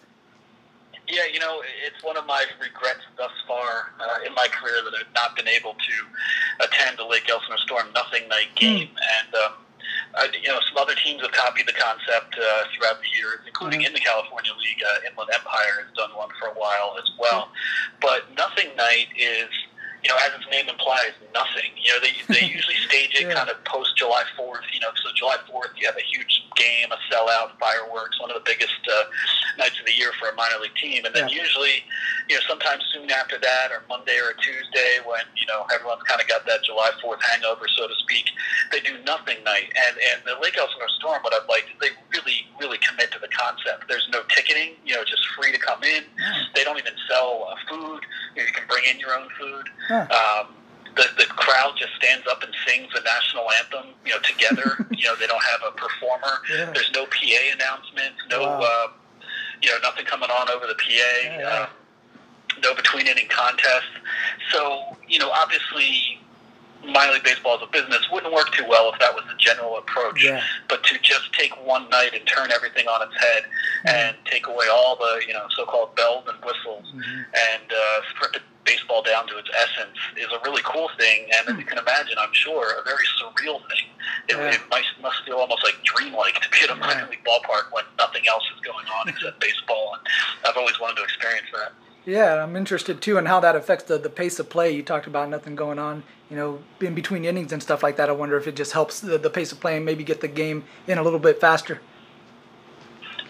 Yeah, 1.08 1.24
you 1.34 1.39
know, 1.39 1.62
it's 1.88 2.03
one 2.03 2.18
of 2.18 2.25
my 2.27 2.46
regrets 2.62 3.00
thus 3.18 3.32
far 3.48 3.94
uh, 4.00 4.27
in 4.27 4.34
my 4.36 4.48
career 4.48 4.75
that 4.84 4.94
I've 4.94 5.13
not 5.15 5.36
been 5.36 5.48
able 5.48 5.74
to 5.74 6.65
attend 6.65 7.00
the 7.00 7.06
Lake 7.06 7.27
Elsinore 7.29 7.58
Storm 7.58 7.88
Nothing 7.96 8.27
Night 8.27 8.53
game. 8.56 8.89
Mm. 8.89 9.25
And, 9.25 9.36
um, 9.36 9.53
uh, 10.16 10.28
you 10.34 10.50
know, 10.50 10.60
some 10.68 10.78
other 10.78 10.96
teams 10.96 11.22
have 11.22 11.32
copied 11.32 11.68
the 11.68 11.78
concept 11.78 12.34
uh, 12.34 12.63
throughout 12.74 12.98
the 13.01 13.10
years, 13.13 13.39
including 13.46 13.82
mm-hmm. 13.82 13.88
in 13.88 13.94
the 13.94 14.00
California 14.00 14.51
League. 14.58 14.82
Uh, 14.82 15.10
Inland 15.10 15.30
Empire 15.34 15.86
has 15.86 15.92
done 15.96 16.10
one 16.18 16.30
for 16.39 16.48
a 16.50 16.56
while 16.58 16.98
as 16.98 17.10
well. 17.20 17.50
But 18.01 18.25
Nothing 18.36 18.75
Night 18.75 19.08
is 19.18 19.50
you 20.04 20.10
know, 20.10 20.16
as 20.24 20.32
its 20.39 20.48
name 20.51 20.70
implies, 20.70 21.12
nothing. 21.34 21.75
You 21.75 21.92
know, 21.92 22.00
they 22.00 22.16
they 22.32 22.46
usually 22.56 22.75
stage 22.88 23.16
it 23.20 23.28
yeah. 23.28 23.34
kind 23.34 23.50
of 23.50 23.63
post 23.66 23.98
July 23.98 24.24
Fourth. 24.38 24.63
You 24.72 24.80
know, 24.80 24.88
so 24.96 25.12
July 25.16 25.36
Fourth, 25.50 25.72
you 25.75 25.86
have 25.88 25.98
a 25.98 26.08
huge 26.08 26.44
game, 26.56 26.88
a 26.92 27.00
sellout, 27.12 27.60
fireworks, 27.60 28.20
one 28.20 28.32
of 28.32 28.36
the 28.36 28.46
biggest 28.46 28.80
uh, 28.88 29.04
nights 29.58 29.80
of 29.80 29.86
the 29.86 29.94
year 29.94 30.12
for 30.20 30.30
a 30.30 30.36
minor 30.36 30.60
league 30.62 30.75
team. 30.75 31.06
And 31.06 31.13
then 31.13 31.28
yeah. 31.28 31.44
usually, 31.44 31.84
you 32.29 32.36
know, 32.36 32.41
sometime 32.48 32.77
soon 32.93 33.09
after 33.09 33.38
that, 33.39 33.71
or 33.74 33.81
Monday 33.89 34.17
or 34.21 34.38
Tuesday, 34.38 35.01
when 35.03 35.25
you 35.36 35.50
know 35.50 35.65
everyone's 35.74 36.03
kind 36.03 36.21
of 36.21 36.27
got 36.27 36.45
that 36.45 36.63
July 36.63 36.91
Fourth 37.01 37.19
hangover, 37.25 37.65
so 37.75 37.88
to 37.88 37.95
speak, 37.98 38.29
they 38.71 38.79
do 38.79 39.01
nothing 39.03 39.43
night. 39.43 39.74
And 39.74 39.98
and 39.98 40.21
the 40.25 40.38
Lake 40.39 40.55
Elsinore 40.57 40.93
Storm, 41.01 41.21
what 41.25 41.33
I've 41.33 41.50
liked 41.50 41.74
is 41.74 41.77
they 41.81 41.98
really 42.13 42.45
really 42.62 42.77
commit 42.86 43.12
to 43.12 43.19
the 43.19 43.33
concept. 43.33 43.89
There's 43.89 44.07
no 44.13 44.21
ticketing. 44.29 44.77
You 44.86 44.95
know, 44.95 45.03
just 45.03 45.25
free 45.33 45.51
to 45.51 45.57
come 45.57 45.83
in. 45.83 46.05
Mm. 46.05 46.43
They 46.53 46.63
don't 46.63 46.77
even 46.77 46.93
sell 47.09 47.50
uh, 47.50 47.57
food. 47.67 48.05
You, 48.38 48.41
know, 48.41 48.48
you 48.48 48.53
can 48.53 48.67
bring 48.69 48.86
in 48.86 49.00
your 49.00 49.17
own 49.17 49.27
food. 49.39 49.65
Huh. 49.89 50.05
Um, 50.13 50.53
the, 50.95 51.05
the 51.17 51.25
crowd 51.25 51.74
just 51.77 51.93
stands 51.95 52.27
up 52.27 52.43
and 52.43 52.53
sings 52.67 52.89
the 52.93 53.01
national 53.01 53.45
anthem, 53.62 53.93
you 54.05 54.12
know, 54.12 54.19
together. 54.21 54.86
you 54.91 55.05
know, 55.05 55.15
they 55.15 55.27
don't 55.27 55.43
have 55.43 55.62
a 55.65 55.71
performer. 55.77 56.41
Yeah. 56.50 56.71
There's 56.74 56.91
no 56.93 57.05
PA 57.05 57.41
announcements, 57.53 58.19
no, 58.29 58.41
wow. 58.41 58.62
uh, 58.62 58.88
you 59.62 59.69
know, 59.69 59.77
nothing 59.83 60.05
coming 60.05 60.29
on 60.29 60.50
over 60.50 60.67
the 60.67 60.75
PA. 60.75 61.13
Yeah, 61.24 61.62
um, 61.63 61.69
no 62.63 62.74
between 62.75 63.08
inning 63.08 63.27
contest. 63.29 63.88
So, 64.51 64.82
you 65.08 65.20
know, 65.20 65.29
obviously 65.32 66.20
minor 66.88 67.12
league 67.13 67.24
baseball 67.24 67.56
as 67.58 67.62
a 67.62 67.68
business 67.72 68.08
wouldn't 68.12 68.34
work 68.34 68.51
too 68.53 68.63
well 68.68 68.89
if 68.94 69.00
that 69.00 69.13
was 69.13 69.24
the 69.27 69.36
general 69.38 69.77
approach. 69.77 70.24
Yeah. 70.24 70.41
But 70.70 70.82
to 70.86 70.98
just 71.01 71.32
take 71.34 71.51
one 71.65 71.89
night 71.89 72.12
and 72.13 72.25
turn 72.25 72.51
everything 72.51 72.88
on 72.88 73.01
its 73.08 73.15
head 73.20 73.44
Mm-hmm. 73.79 73.96
and 73.96 74.18
take 74.25 74.46
away 74.48 74.68
all 74.70 74.98
the 74.98 75.24
you 75.25 75.32
know 75.34 75.46
so-called 75.56 75.96
bells 75.96 76.25
and 76.27 76.36
whistles 76.44 76.84
Mm-hmm. 76.91 77.22
and 77.32 77.72
uh, 77.72 78.01
strip 78.12 78.36
baseball 78.65 79.01
down 79.01 79.25
to 79.27 79.38
its 79.38 79.48
essence 79.56 79.96
is 80.18 80.27
a 80.36 80.39
really 80.44 80.62
cool 80.65 80.89
thing. 81.00 81.25
And 81.39 81.48
as 81.48 81.58
you 81.58 81.63
can 81.65 81.77
imagine, 81.79 82.18
I'm 82.20 82.34
sure 82.34 82.75
a 82.77 82.84
very 82.84 83.06
surreal 83.18 83.60
thing. 83.72 83.88
It, 84.27 84.36
Yeah. 84.36 84.51
it 84.51 84.60
must, 84.70 84.91
must 85.01 85.24
feel 85.25 85.38
almost 85.38 85.63
like 85.63 85.82
dreamlike 85.84 86.36
to 86.41 86.50
be 86.50 86.60
at 86.62 86.70
a 86.70 86.75
minor 86.75 87.08
league 87.10 87.24
ballpark 87.24 87.72
when 87.72 87.86
nothing 87.98 88.27
else 88.27 88.44
is 88.53 88.60
going 88.62 88.86
on 89.00 89.08
except 89.10 89.39
baseball. 89.39 89.96
And 89.98 90.03
I've 90.46 90.58
always 90.58 90.77
wanted 90.79 90.98
to 90.98 91.03
experience 91.03 91.48
that. 91.56 91.72
Yeah, 92.06 92.44
I'm 92.44 92.56
interested 92.56 93.01
too 93.01 93.18
in 93.18 93.25
how 93.25 93.39
that 93.41 93.56
affects 93.56 93.84
the, 93.86 93.98
the 93.98 94.10
pace 94.10 94.39
of 94.39 94.50
play. 94.50 94.72
You 94.72 94.82
talked 94.84 95.06
about 95.08 95.29
nothing 95.29 95.56
going 95.56 95.77
on, 95.79 96.03
you 96.29 96.36
know, 96.36 96.60
in 96.82 96.96
between 96.96 97.25
innings 97.25 97.51
and 97.51 97.62
stuff 97.62 97.84
like 97.84 97.98
that. 97.98 98.10
I 98.10 98.13
wonder 98.13 98.38
if 98.38 98.48
it 98.48 98.56
just 98.56 98.72
helps 98.72 99.00
the, 99.00 99.18
the 99.18 99.29
pace 99.29 99.51
of 99.51 99.60
play 99.60 99.75
and 99.77 99.86
maybe 99.86 100.03
get 100.03 100.22
the 100.22 100.27
game 100.27 100.63
in 100.88 100.98
a 100.98 101.03
little 101.03 101.20
bit 101.20 101.39
faster. 101.39 101.82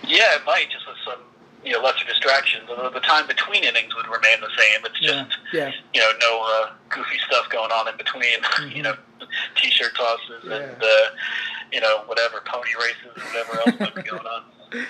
Yeah, 0.08 0.36
it 0.36 0.42
might 0.46 0.70
just 0.70 0.88
with 0.88 0.96
some 1.06 1.20
you 1.66 1.74
know 1.74 1.82
lesser 1.82 2.06
distractions. 2.06 2.70
Although 2.70 2.90
the 2.92 3.02
time 3.02 3.28
between 3.28 3.64
innings 3.64 3.94
would 3.96 4.08
remain 4.08 4.40
the 4.40 4.50
same. 4.58 4.86
It's 4.86 5.00
just 5.02 5.38
yeah. 5.54 5.72
you 5.94 6.00
know 6.00 6.12
no 6.22 6.42
uh, 6.46 6.72
goofy 6.90 7.18
stuff 7.28 7.50
going 7.50 7.72
on 7.72 7.88
in 7.90 7.98
between. 7.98 8.40
You 8.76 8.84
know, 8.84 8.96
t-shirt 9.56 9.96
tosses 9.96 10.26
Mm-hmm. 10.44 10.52
Yeah. 10.52 10.58
and 10.58 10.84
uh, 10.84 10.88
you 11.74 11.82
know 11.82 12.04
whatever 12.06 12.42
pony 12.46 12.70
races, 12.80 13.24
whatever 13.26 13.60
else 13.60 13.80
might 13.80 13.96
be 13.96 14.10
going 14.10 14.26
on. 14.26 14.44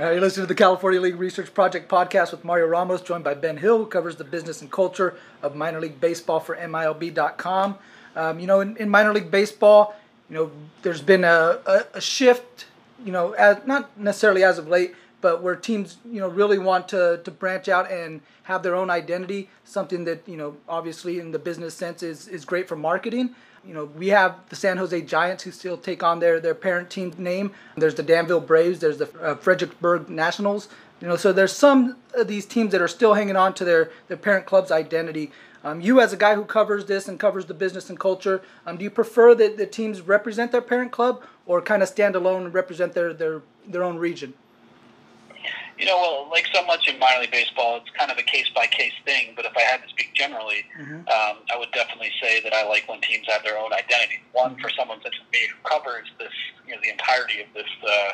Uh, 0.00 0.12
you're 0.12 0.22
listening 0.22 0.44
to 0.44 0.48
the 0.48 0.54
California 0.54 0.98
League 0.98 1.16
Research 1.16 1.52
Project 1.52 1.86
podcast 1.86 2.30
with 2.30 2.42
Mario 2.42 2.66
Ramos, 2.66 3.02
joined 3.02 3.22
by 3.22 3.34
Ben 3.34 3.58
Hill, 3.58 3.76
who 3.76 3.84
covers 3.84 4.16
the 4.16 4.24
business 4.24 4.62
and 4.62 4.72
culture 4.72 5.14
of 5.42 5.54
minor 5.54 5.78
league 5.78 6.00
baseball 6.00 6.40
for 6.40 6.56
MILB.com. 6.56 7.76
Um, 8.16 8.40
you 8.40 8.46
know, 8.46 8.60
in, 8.60 8.78
in 8.78 8.88
minor 8.88 9.12
league 9.12 9.30
baseball, 9.30 9.94
you 10.30 10.36
know, 10.36 10.50
there's 10.80 11.02
been 11.02 11.22
a, 11.22 11.58
a, 11.66 11.84
a 11.92 12.00
shift, 12.00 12.64
you 13.04 13.12
know, 13.12 13.32
as, 13.32 13.58
not 13.66 13.94
necessarily 13.98 14.42
as 14.42 14.56
of 14.56 14.68
late, 14.68 14.94
but 15.20 15.42
where 15.42 15.54
teams, 15.54 15.98
you 16.10 16.18
know, 16.18 16.28
really 16.28 16.58
want 16.58 16.88
to, 16.88 17.20
to 17.22 17.30
branch 17.30 17.68
out 17.68 17.92
and 17.92 18.22
have 18.44 18.62
their 18.62 18.74
own 18.74 18.88
identity, 18.88 19.50
something 19.66 20.04
that, 20.06 20.26
you 20.26 20.38
know, 20.38 20.56
obviously 20.66 21.18
in 21.18 21.30
the 21.30 21.38
business 21.38 21.74
sense 21.74 22.02
is, 22.02 22.26
is 22.26 22.46
great 22.46 22.66
for 22.66 22.74
marketing. 22.74 23.34
You 23.66 23.74
know, 23.74 23.84
we 23.84 24.08
have 24.08 24.36
the 24.48 24.56
San 24.56 24.78
Jose 24.78 25.00
Giants 25.02 25.42
who 25.44 25.50
still 25.50 25.76
take 25.76 26.02
on 26.02 26.18
their, 26.18 26.40
their 26.40 26.54
parent 26.54 26.88
team 26.90 27.12
name. 27.18 27.52
There's 27.76 27.94
the 27.94 28.02
Danville 28.02 28.40
Braves. 28.40 28.78
There's 28.78 28.98
the 28.98 29.10
uh, 29.20 29.34
Fredericksburg 29.36 30.08
Nationals. 30.08 30.68
You 31.00 31.08
know, 31.08 31.16
so 31.16 31.32
there's 31.32 31.52
some 31.52 31.96
of 32.14 32.28
these 32.28 32.46
teams 32.46 32.72
that 32.72 32.82
are 32.82 32.88
still 32.88 33.14
hanging 33.14 33.36
on 33.36 33.54
to 33.54 33.64
their, 33.64 33.90
their 34.08 34.16
parent 34.16 34.46
club's 34.46 34.70
identity. 34.70 35.30
Um, 35.62 35.80
you, 35.80 36.00
as 36.00 36.12
a 36.12 36.16
guy 36.16 36.34
who 36.34 36.44
covers 36.44 36.86
this 36.86 37.06
and 37.06 37.20
covers 37.20 37.46
the 37.46 37.54
business 37.54 37.90
and 37.90 37.98
culture, 37.98 38.42
um, 38.66 38.78
do 38.78 38.84
you 38.84 38.90
prefer 38.90 39.34
that 39.34 39.58
the 39.58 39.66
teams 39.66 40.00
represent 40.00 40.52
their 40.52 40.62
parent 40.62 40.90
club 40.90 41.22
or 41.44 41.60
kind 41.60 41.82
of 41.82 41.88
stand 41.88 42.16
alone 42.16 42.44
and 42.44 42.54
represent 42.54 42.94
their, 42.94 43.12
their, 43.12 43.42
their 43.66 43.82
own 43.82 43.98
region? 43.98 44.32
You 45.80 45.86
know, 45.86 45.96
well, 45.96 46.28
like 46.30 46.46
so 46.52 46.60
much 46.66 46.86
in 46.86 46.98
minor 46.98 47.20
league 47.20 47.30
baseball, 47.32 47.78
it's 47.80 47.88
kind 47.98 48.10
of 48.12 48.18
a 48.18 48.22
case 48.22 48.46
by 48.54 48.66
case 48.66 48.92
thing. 49.06 49.32
But 49.34 49.46
if 49.46 49.56
I 49.56 49.62
had 49.62 49.82
to 49.82 49.88
speak 49.88 50.12
generally, 50.14 50.62
Mm-hmm. 50.78 51.08
um, 51.08 51.36
I 51.52 51.56
would 51.58 51.72
definitely 51.72 52.12
say 52.22 52.40
that 52.42 52.52
I 52.54 52.66
like 52.68 52.88
when 52.88 53.00
teams 53.00 53.26
have 53.28 53.42
their 53.42 53.58
own 53.58 53.72
identity. 53.72 54.20
One 54.32 54.52
Mm-hmm. 54.52 54.60
for 54.60 54.70
someone 54.78 55.00
such 55.02 55.14
as 55.16 55.24
me 55.32 55.40
who 55.48 55.56
covers 55.68 56.06
this, 56.18 56.32
you 56.66 56.74
know, 56.74 56.80
the 56.82 56.90
entirety 56.90 57.40
of 57.42 57.48
this, 57.54 57.68
uh, 57.84 58.12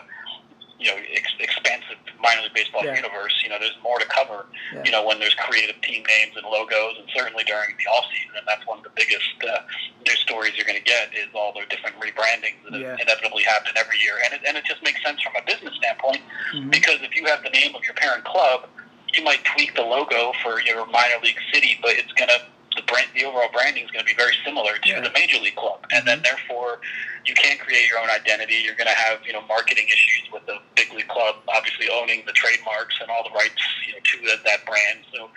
you 0.78 0.90
know, 0.92 0.99
ex- 1.12 1.33
expansive 1.40 1.97
minor 2.21 2.42
league 2.42 2.52
baseball 2.54 2.85
Yeah. 2.85 2.97
universe. 2.97 3.33
You 3.42 3.49
know, 3.49 3.59
there's 3.59 3.76
more 3.83 3.99
to 3.99 4.06
cover. 4.06 4.47
Yeah. 4.73 4.83
You 4.85 4.90
know, 4.90 5.04
when 5.04 5.18
there's 5.18 5.35
creative 5.35 5.80
team 5.80 6.04
names 6.04 6.37
and 6.37 6.45
logos, 6.45 6.99
and 6.99 7.09
certainly 7.14 7.45
during 7.45 7.75
the 7.78 7.87
off 7.88 8.04
season, 8.12 8.37
and 8.37 8.47
that's 8.47 8.64
one 8.66 8.78
of 8.78 8.85
the 8.85 8.90
biggest 8.95 9.25
uh, 9.49 9.61
news 10.06 10.18
stories 10.21 10.52
you're 10.56 10.66
going 10.66 10.78
to 10.78 10.85
get 10.85 11.14
is 11.14 11.28
all 11.35 11.52
the 11.52 11.64
different 11.73 11.97
rebrandings 12.00 12.61
that 12.71 12.78
Yeah. 12.80 12.97
inevitably 13.00 13.42
happen 13.45 13.73
every 13.76 13.99
year, 13.99 14.21
and 14.25 14.35
it, 14.35 14.40
and 14.47 14.56
it 14.56 14.64
just 14.64 14.83
makes 14.83 15.02
sense 15.02 15.21
from 15.23 15.35
a 15.37 15.42
business 15.42 15.75
standpoint 15.76 16.21
Mhm. 16.52 16.71
because 16.71 17.00
if 17.02 17.14
you 17.16 17.25
have 17.26 17.42
the 17.42 17.50
name 17.50 17.75
of 17.75 17.83
your 17.85 17.95
parent 17.95 18.25
club, 18.25 18.68
you 19.14 19.23
might 19.23 19.42
tweak 19.45 19.75
the 19.75 19.83
logo 19.83 20.33
for 20.42 20.61
your 20.61 20.85
minor 20.87 21.18
league 21.23 21.40
city, 21.52 21.78
but 21.80 21.92
it's 21.97 22.12
going 22.12 22.28
to 22.28 22.40
brand, 22.87 23.09
the 23.14 23.25
overall 23.25 23.50
branding 23.52 23.85
is 23.85 23.90
going 23.90 24.05
to 24.05 24.09
be 24.09 24.16
very 24.16 24.35
similar 24.45 24.78
to 24.78 24.88
Yeah. 24.88 25.00
the 25.00 25.11
major 25.12 25.38
league 25.38 25.57
club, 25.57 25.85
and 25.90 26.07
then 26.07 26.23
therefore 26.23 26.81
you 27.26 27.35
can't 27.35 27.59
create 27.59 27.88
your 27.88 27.99
own 27.99 28.09
identity. 28.11 28.55
You're 28.62 28.75
going 28.78 28.88
to 28.90 28.95
have 28.97 29.19
you 29.26 29.33
know 29.33 29.43
marketing 29.43 29.87
issues 29.88 30.31
with 30.33 30.47
the 30.47 30.59
big 30.75 30.93
league 30.93 31.09
club, 31.09 31.37
obviously 31.49 31.88
owning 31.90 32.23
the 32.26 32.33
trademarks 32.33 32.95
and 33.00 33.11
all 33.11 33.23
the 33.25 33.35
rights 33.35 33.61
you 33.87 33.93
know 33.95 34.00
to 34.02 34.16
that, 34.31 34.45
that 34.45 34.64
brand. 34.66 35.00
So 35.12 35.31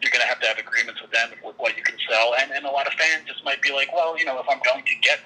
you're 0.00 0.10
going 0.10 0.22
to 0.24 0.28
have 0.28 0.40
to 0.40 0.46
have 0.48 0.58
agreements 0.58 1.00
with 1.02 1.10
them 1.12 1.30
with 1.44 1.56
what 1.58 1.76
you 1.76 1.82
can 1.82 1.96
sell, 2.08 2.34
and 2.40 2.50
and 2.52 2.64
a 2.66 2.70
lot 2.70 2.86
of 2.86 2.94
fans 2.94 3.24
just 3.26 3.44
might 3.44 3.60
be 3.62 3.72
like, 3.72 3.92
well, 3.94 4.18
you 4.18 4.24
know, 4.24 4.38
if 4.40 4.46
I'm 4.48 4.60
going 4.64 4.84
to 4.84 4.96
get 5.02 5.20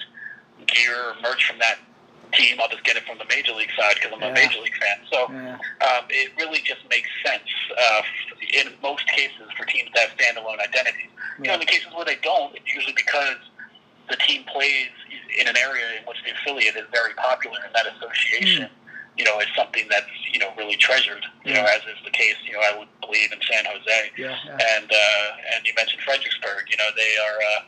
gear 0.67 0.95
or 0.95 1.15
merch 1.23 1.47
from 1.47 1.59
that 1.61 1.79
team, 2.35 2.59
I'll 2.61 2.69
just 2.69 2.85
get 2.85 2.97
it 2.97 3.05
from 3.09 3.17
the 3.17 3.25
major 3.25 3.53
league 3.55 3.71
side 3.79 3.95
because 3.97 4.13
I'm 4.13 4.21
Yeah. 4.21 4.29
a 4.29 4.35
major 4.35 4.61
league 4.61 4.77
fan. 4.77 5.01
So 5.11 5.33
Yeah. 5.33 5.57
um, 5.87 6.05
it 6.11 6.33
really 6.37 6.61
just 6.61 6.85
makes 6.91 7.09
sense 7.25 7.49
uh, 7.79 8.03
in 8.53 8.75
most 8.83 9.07
cases 9.09 9.49
for 9.57 9.65
teams 9.65 9.89
to 9.95 10.01
have 10.01 10.11
standalone 10.11 10.61
identities. 10.61 11.08
You 11.39 11.49
know, 11.49 11.55
in 11.55 11.61
the 11.61 11.67
cases 11.67 11.87
where 11.95 12.05
they 12.05 12.17
don't, 12.23 12.55
it's 12.57 12.67
usually 12.75 12.95
because 12.95 13.39
the 14.11 14.17
team 14.17 14.43
plays 14.45 14.91
in 15.39 15.47
an 15.47 15.57
area 15.57 16.01
in 16.01 16.07
which 16.07 16.19
the 16.25 16.33
affiliate 16.33 16.77
is 16.77 16.87
very 16.93 17.15
popular, 17.15 17.59
and 17.65 17.75
that 17.75 17.87
association, 17.87 18.69
you 19.17 19.25
know, 19.25 19.39
is 19.41 19.47
something 19.57 19.87
that's 19.91 20.11
you 20.33 20.39
know 20.41 20.51
really 20.57 20.77
treasured. 20.77 21.25
You 21.45 21.55
know, 21.55 21.65
as 21.65 21.83
is 21.87 21.99
the 22.05 22.11
case, 22.11 22.37
you 22.45 22.53
know, 22.55 22.61
I 22.61 22.77
would 22.79 22.89
believe 23.01 23.31
in 23.33 23.39
San 23.51 23.65
Jose, 23.65 24.11
Yeah, 24.17 24.35
yeah. 24.47 24.77
and 24.77 24.91
uh, 24.91 25.55
and 25.55 25.67
you 25.67 25.73
mentioned 25.77 26.03
Fredericksburg. 26.03 26.67
You 26.71 26.77
know, 26.79 26.91
they 26.97 27.13
are. 27.23 27.39
Uh, 27.39 27.63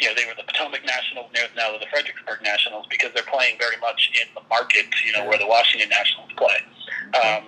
you 0.00 0.08
know, 0.08 0.14
they 0.14 0.24
were 0.24 0.32
the 0.34 0.44
Potomac 0.48 0.80
Nationals, 0.86 1.28
now 1.34 1.44
now 1.56 1.70
they're 1.72 1.80
the 1.80 1.92
Fredericksburg 1.92 2.40
Nationals 2.42 2.86
because 2.88 3.12
they're 3.12 3.28
playing 3.30 3.58
very 3.58 3.76
much 3.82 4.10
in 4.16 4.32
the 4.34 4.40
market, 4.48 4.86
you 5.04 5.12
know, 5.12 5.28
where 5.28 5.36
the 5.36 5.46
Washington 5.46 5.90
Nationals 5.90 6.30
play. 6.38 6.56
Um, 7.20 7.44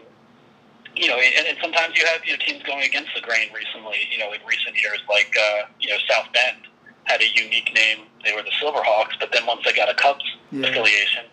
you 0.97 1.09
know, 1.09 1.17
and, 1.17 1.47
and 1.47 1.57
sometimes 1.63 1.97
you 1.99 2.05
have 2.07 2.25
you 2.25 2.33
know 2.33 2.41
teams 2.45 2.63
going 2.65 2.83
against 2.85 3.11
the 3.15 3.21
grain 3.21 3.49
recently. 3.53 4.09
You 4.11 4.19
know, 4.19 4.33
in 4.33 4.41
recent 4.47 4.77
years, 4.81 4.99
like 5.09 5.35
uh, 5.37 5.69
you 5.81 5.89
know 5.91 5.99
South 6.09 6.27
Bend 6.33 6.69
had 7.05 7.21
a 7.21 7.29
unique 7.35 7.73
name. 7.75 8.07
They 8.25 8.33
were 8.33 8.43
the 8.43 8.55
Silverhawks, 8.63 9.19
but 9.19 9.33
then 9.33 9.47
once 9.47 9.63
they 9.65 9.73
got 9.73 9.89
a 9.89 9.95
Cubs 9.95 10.25
Yeah. 10.53 10.69
affiliation, 10.69 11.25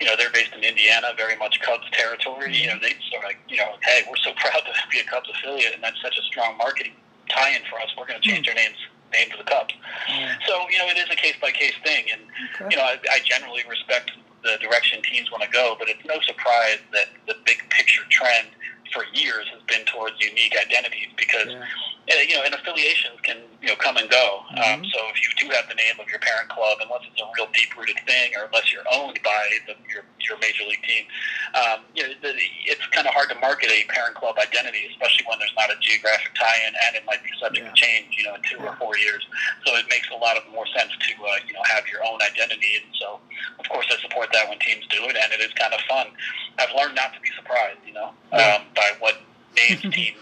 you 0.00 0.06
know, 0.06 0.16
they're 0.18 0.30
based 0.32 0.52
in 0.52 0.62
Indiana, 0.62 1.14
very 1.16 1.36
much 1.36 1.60
Cubs 1.60 1.88
territory. 1.92 2.54
You 2.54 2.68
know, 2.68 2.78
they 2.82 2.92
sort 3.08 3.24
of 3.24 3.32
like, 3.32 3.38
you 3.48 3.56
know, 3.56 3.72
hey, 3.82 4.02
we're 4.08 4.20
so 4.20 4.32
proud 4.36 4.60
to 4.66 4.72
be 4.90 4.98
a 5.00 5.04
Cubs 5.04 5.30
affiliate, 5.30 5.72
and 5.74 5.82
that's 5.82 6.00
such 6.02 6.18
a 6.18 6.22
strong 6.28 6.58
marketing 6.58 6.92
tie-in 7.30 7.62
for 7.70 7.80
us. 7.80 7.88
We're 7.96 8.06
going 8.06 8.20
to 8.20 8.28
change 8.28 8.46
our 8.48 8.54
names 8.54 8.76
name 9.12 9.30
to 9.30 9.38
the 9.38 9.44
Cubs. 9.48 9.72
Yeah. 10.10 10.34
So 10.46 10.68
you 10.68 10.78
know, 10.78 10.88
it 10.88 10.98
is 10.98 11.08
a 11.10 11.16
case 11.16 11.34
by 11.40 11.52
case 11.52 11.74
thing, 11.84 12.04
and 12.12 12.20
Okay. 12.60 12.68
you 12.70 12.76
know, 12.76 12.84
I, 12.84 12.98
I 13.10 13.20
generally 13.24 13.62
respect 13.68 14.10
the 14.42 14.58
direction 14.60 15.00
teams 15.00 15.30
want 15.32 15.42
to 15.42 15.48
go, 15.48 15.74
but 15.78 15.88
it's 15.88 16.04
no 16.04 16.20
surprise 16.20 16.76
that 16.92 17.08
the 17.26 17.34
big 17.46 17.62
picture 17.70 18.02
trend 18.10 18.48
for 18.94 19.04
years 19.12 19.46
has 19.52 19.60
been 19.66 19.84
towards 19.86 20.14
unique 20.22 20.54
identities 20.56 21.10
because 21.18 21.50
Yeah. 21.50 21.66
uh, 22.04 22.20
you 22.20 22.36
know, 22.36 22.42
and 22.44 22.52
affiliations 22.54 23.18
can 23.22 23.40
you 23.62 23.68
know 23.68 23.76
come 23.76 23.96
and 23.96 24.08
go. 24.10 24.44
Um, 24.60 24.84
Mhm. 24.84 24.92
so 24.92 25.08
if 25.08 25.16
you 25.22 25.48
do 25.48 25.54
have 25.56 25.66
the 25.68 25.74
name 25.74 25.98
of 25.98 26.06
your 26.10 26.18
parent 26.20 26.50
club, 26.50 26.76
unless 26.82 27.00
it's 27.10 27.18
a 27.20 27.24
real 27.34 27.46
deep 27.56 27.74
rooted 27.76 27.98
thing, 28.06 28.36
or 28.36 28.44
unless 28.44 28.70
you're 28.70 28.84
owned 28.92 29.18
by 29.24 29.48
the, 29.66 29.74
your 29.88 30.04
your 30.20 30.36
major 30.38 30.64
league 30.64 30.82
team, 30.84 31.06
um, 31.54 31.84
you 31.94 32.02
know, 32.06 32.12
the, 32.20 32.36
it's 32.66 32.84
kind 32.88 33.06
of 33.06 33.14
hard 33.14 33.28
to 33.30 33.34
market 33.36 33.70
a 33.70 33.84
parent 33.88 34.14
club 34.16 34.38
identity, 34.38 34.86
especially 34.92 35.24
when 35.26 35.38
there's 35.38 35.54
not 35.56 35.70
a 35.72 35.76
geographic 35.80 36.34
tie-in 36.34 36.74
and 36.86 36.96
it 36.96 37.04
might 37.06 37.22
be 37.24 37.30
subject 37.40 37.64
Yeah. 37.66 37.72
to 37.72 37.76
change, 37.76 38.16
you 38.16 38.24
know, 38.24 38.34
in 38.34 38.42
two 38.42 38.58
or 38.58 38.76
four 38.76 38.96
years. 38.98 39.26
So 39.66 39.74
it 39.76 39.88
makes 39.88 40.08
a 40.10 40.16
lot 40.16 40.36
of 40.36 40.46
more 40.48 40.66
sense 40.76 40.92
to 40.92 41.12
uh, 41.24 41.38
you 41.46 41.54
know 41.54 41.62
have 41.72 41.88
your 41.88 42.04
own 42.04 42.20
identity, 42.20 42.76
and 42.84 42.94
so 43.00 43.18
of 43.58 43.66
course 43.70 43.86
I 43.90 43.96
support 44.02 44.28
that 44.32 44.46
when 44.48 44.58
teams 44.58 44.86
do 44.88 45.04
it, 45.08 45.16
and 45.16 45.32
it 45.32 45.40
is 45.40 45.52
kind 45.54 45.72
of 45.72 45.80
fun. 45.88 46.12
I've 46.58 46.72
learned 46.76 46.94
not 46.96 47.14
to 47.14 47.20
be 47.20 47.30
surprised, 47.44 47.78
you 47.86 47.92
know, 47.92 48.08
um, 48.32 48.62
by 48.74 48.90
what 48.98 49.16
names 49.56 49.80
team 49.94 50.14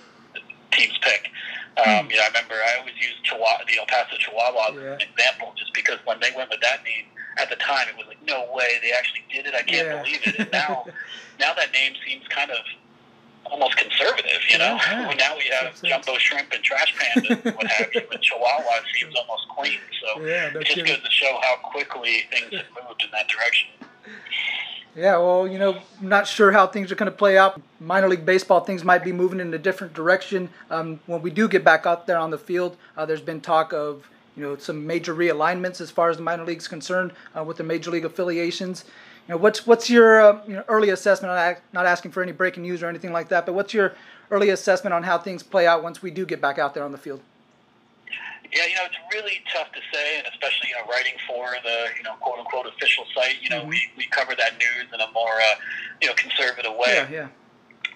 teams 0.73 0.99
pick. 1.03 1.29
Um, 1.77 2.09
you 2.11 2.17
know, 2.17 2.23
I 2.25 2.29
remember 2.29 2.55
I 2.55 2.79
always 2.81 2.95
use 2.97 3.15
Chihuahua, 3.25 3.65
the 3.67 3.79
El 3.79 3.87
Paso 3.87 4.17
Chihuahuas 4.17 4.75
Yeah. 4.75 4.97
as 4.97 5.03
an 5.03 5.09
example, 5.09 5.55
just 5.57 5.73
because 5.75 5.99
when 6.05 6.21
they 6.21 6.31
went 6.37 6.51
with 6.51 6.61
that 6.61 6.85
name 6.85 7.07
at 7.39 7.49
the 7.49 7.57
time, 7.57 7.89
it 7.89 7.97
was 7.97 8.07
like, 8.07 8.21
no 8.27 8.45
way, 8.53 8.77
they 8.83 8.93
actually 8.93 9.25
did 9.33 9.47
it. 9.47 9.55
I 9.55 9.63
can't 9.63 9.89
Yeah. 9.89 10.03
believe 10.03 10.21
it. 10.27 10.39
And 10.39 10.51
now, 10.53 10.85
now 11.41 11.55
that 11.55 11.73
name 11.73 11.95
seems 12.07 12.27
kind 12.29 12.51
of 12.51 12.59
almost 13.45 13.77
conservative. 13.77 14.41
You 14.49 14.59
know, 14.59 14.77
Yeah, 14.77 15.09
yeah. 15.09 15.15
Now 15.17 15.37
we 15.37 15.45
have 15.53 15.77
sense. 15.77 15.81
jumbo 15.81 16.19
shrimp 16.19 16.53
and 16.53 16.63
trash 16.63 16.95
panda 16.97 17.41
and 17.45 17.57
what 17.57 17.67
have 17.67 17.89
you, 17.95 18.03
but 18.11 18.21
Chihuahua 18.21 18.81
seems 19.01 19.15
almost 19.17 19.49
clean. 19.57 19.81
So 20.01 20.21
Yeah, 20.25 20.49
it 20.49 20.53
just 20.65 20.77
kidding. 20.77 20.85
goes 20.87 21.03
to 21.03 21.11
show 21.11 21.39
how 21.43 21.57
quickly 21.57 22.25
things 22.31 22.53
have 22.53 22.69
moved 22.85 23.03
in 23.03 23.11
that 23.13 23.29
direction. 23.29 23.69
Yeah, 24.95 25.17
well, 25.17 25.49
you 25.49 25.59
know, 25.59 25.79
I'm 26.01 26.09
not 26.09 26.27
sure 26.27 26.53
how 26.53 26.67
things 26.67 26.93
are 26.93 26.97
going 26.97 27.11
to 27.11 27.17
play 27.17 27.39
out. 27.39 27.61
Minor 27.81 28.11
league 28.11 28.27
baseball, 28.27 28.61
things 28.61 28.85
might 28.85 29.03
be 29.03 29.11
moving 29.11 29.41
in 29.41 29.53
a 29.55 29.59
different 29.59 29.95
direction. 29.95 30.51
Um, 30.71 31.01
when 31.07 31.23
we 31.23 31.31
do 31.31 31.49
get 31.49 31.65
back 31.65 31.87
out 31.87 32.07
there 32.07 32.19
on 32.19 32.31
the 32.31 32.37
field, 32.37 32.77
uh, 32.97 33.07
there's 33.07 33.23
been 33.23 33.41
talk 33.41 33.73
of, 33.73 34.07
you 34.37 34.43
know, 34.43 34.57
some 34.57 34.87
major 34.87 35.15
realignments 35.15 35.81
as 35.81 35.91
far 35.91 36.11
as 36.11 36.19
the 36.19 36.23
minor 36.23 36.45
league's 36.45 36.69
concerned 36.69 37.13
uh, 37.35 37.43
with 37.43 37.57
the 37.57 37.65
major 37.65 37.91
league 37.91 38.05
affiliations. 38.05 38.85
you 39.27 39.35
know, 39.35 39.39
what's 39.39 39.67
what's 39.67 39.89
your 39.89 40.21
uh, 40.21 40.43
you 40.47 40.55
know, 40.55 40.65
early 40.69 40.91
assessment? 40.91 41.33
I'm 41.33 41.57
not 41.73 41.87
asking 41.87 42.11
for 42.11 42.23
any 42.23 42.33
breaking 42.33 42.63
news 42.63 42.83
or 42.83 42.89
anything 42.89 43.13
like 43.13 43.29
that, 43.29 43.47
but 43.47 43.55
what's 43.55 43.73
your 43.73 43.95
early 44.31 44.51
assessment 44.51 44.93
on 44.93 45.05
how 45.05 45.17
things 45.17 45.43
play 45.43 45.67
out 45.67 45.83
once 45.83 46.03
we 46.03 46.11
do 46.11 46.27
get 46.27 46.43
back 46.43 46.59
out 46.59 46.75
there 46.75 46.85
on 46.85 46.93
the 46.93 46.99
field? 46.99 47.23
Yeah, 48.53 48.67
you 48.67 48.75
know, 48.77 48.85
it's 48.85 49.01
really 49.13 49.41
tough 49.53 49.73
to 49.73 49.81
say, 49.93 50.19
and 50.19 50.27
especially 50.29 50.69
you 50.69 50.77
know, 50.77 50.85
writing 50.91 51.15
for 51.27 51.57
the 51.65 51.89
you 51.97 52.03
know 52.03 52.15
quote 52.21 52.39
unquote 52.39 52.67
official 52.67 53.05
site. 53.15 53.41
You 53.41 53.49
know, 53.49 53.61
mm-hmm. 53.61 53.71
we, 53.71 53.91
we 53.97 54.07
cover 54.07 54.35
that 54.37 54.59
news 54.59 54.93
in 54.93 55.01
a 55.01 55.11
more 55.13 55.41
uh, 55.41 55.55
you 56.01 56.09
know 56.09 56.15
conservative 56.15 56.73
way. 56.77 57.07
Yeah, 57.09 57.09
yeah. 57.11 57.29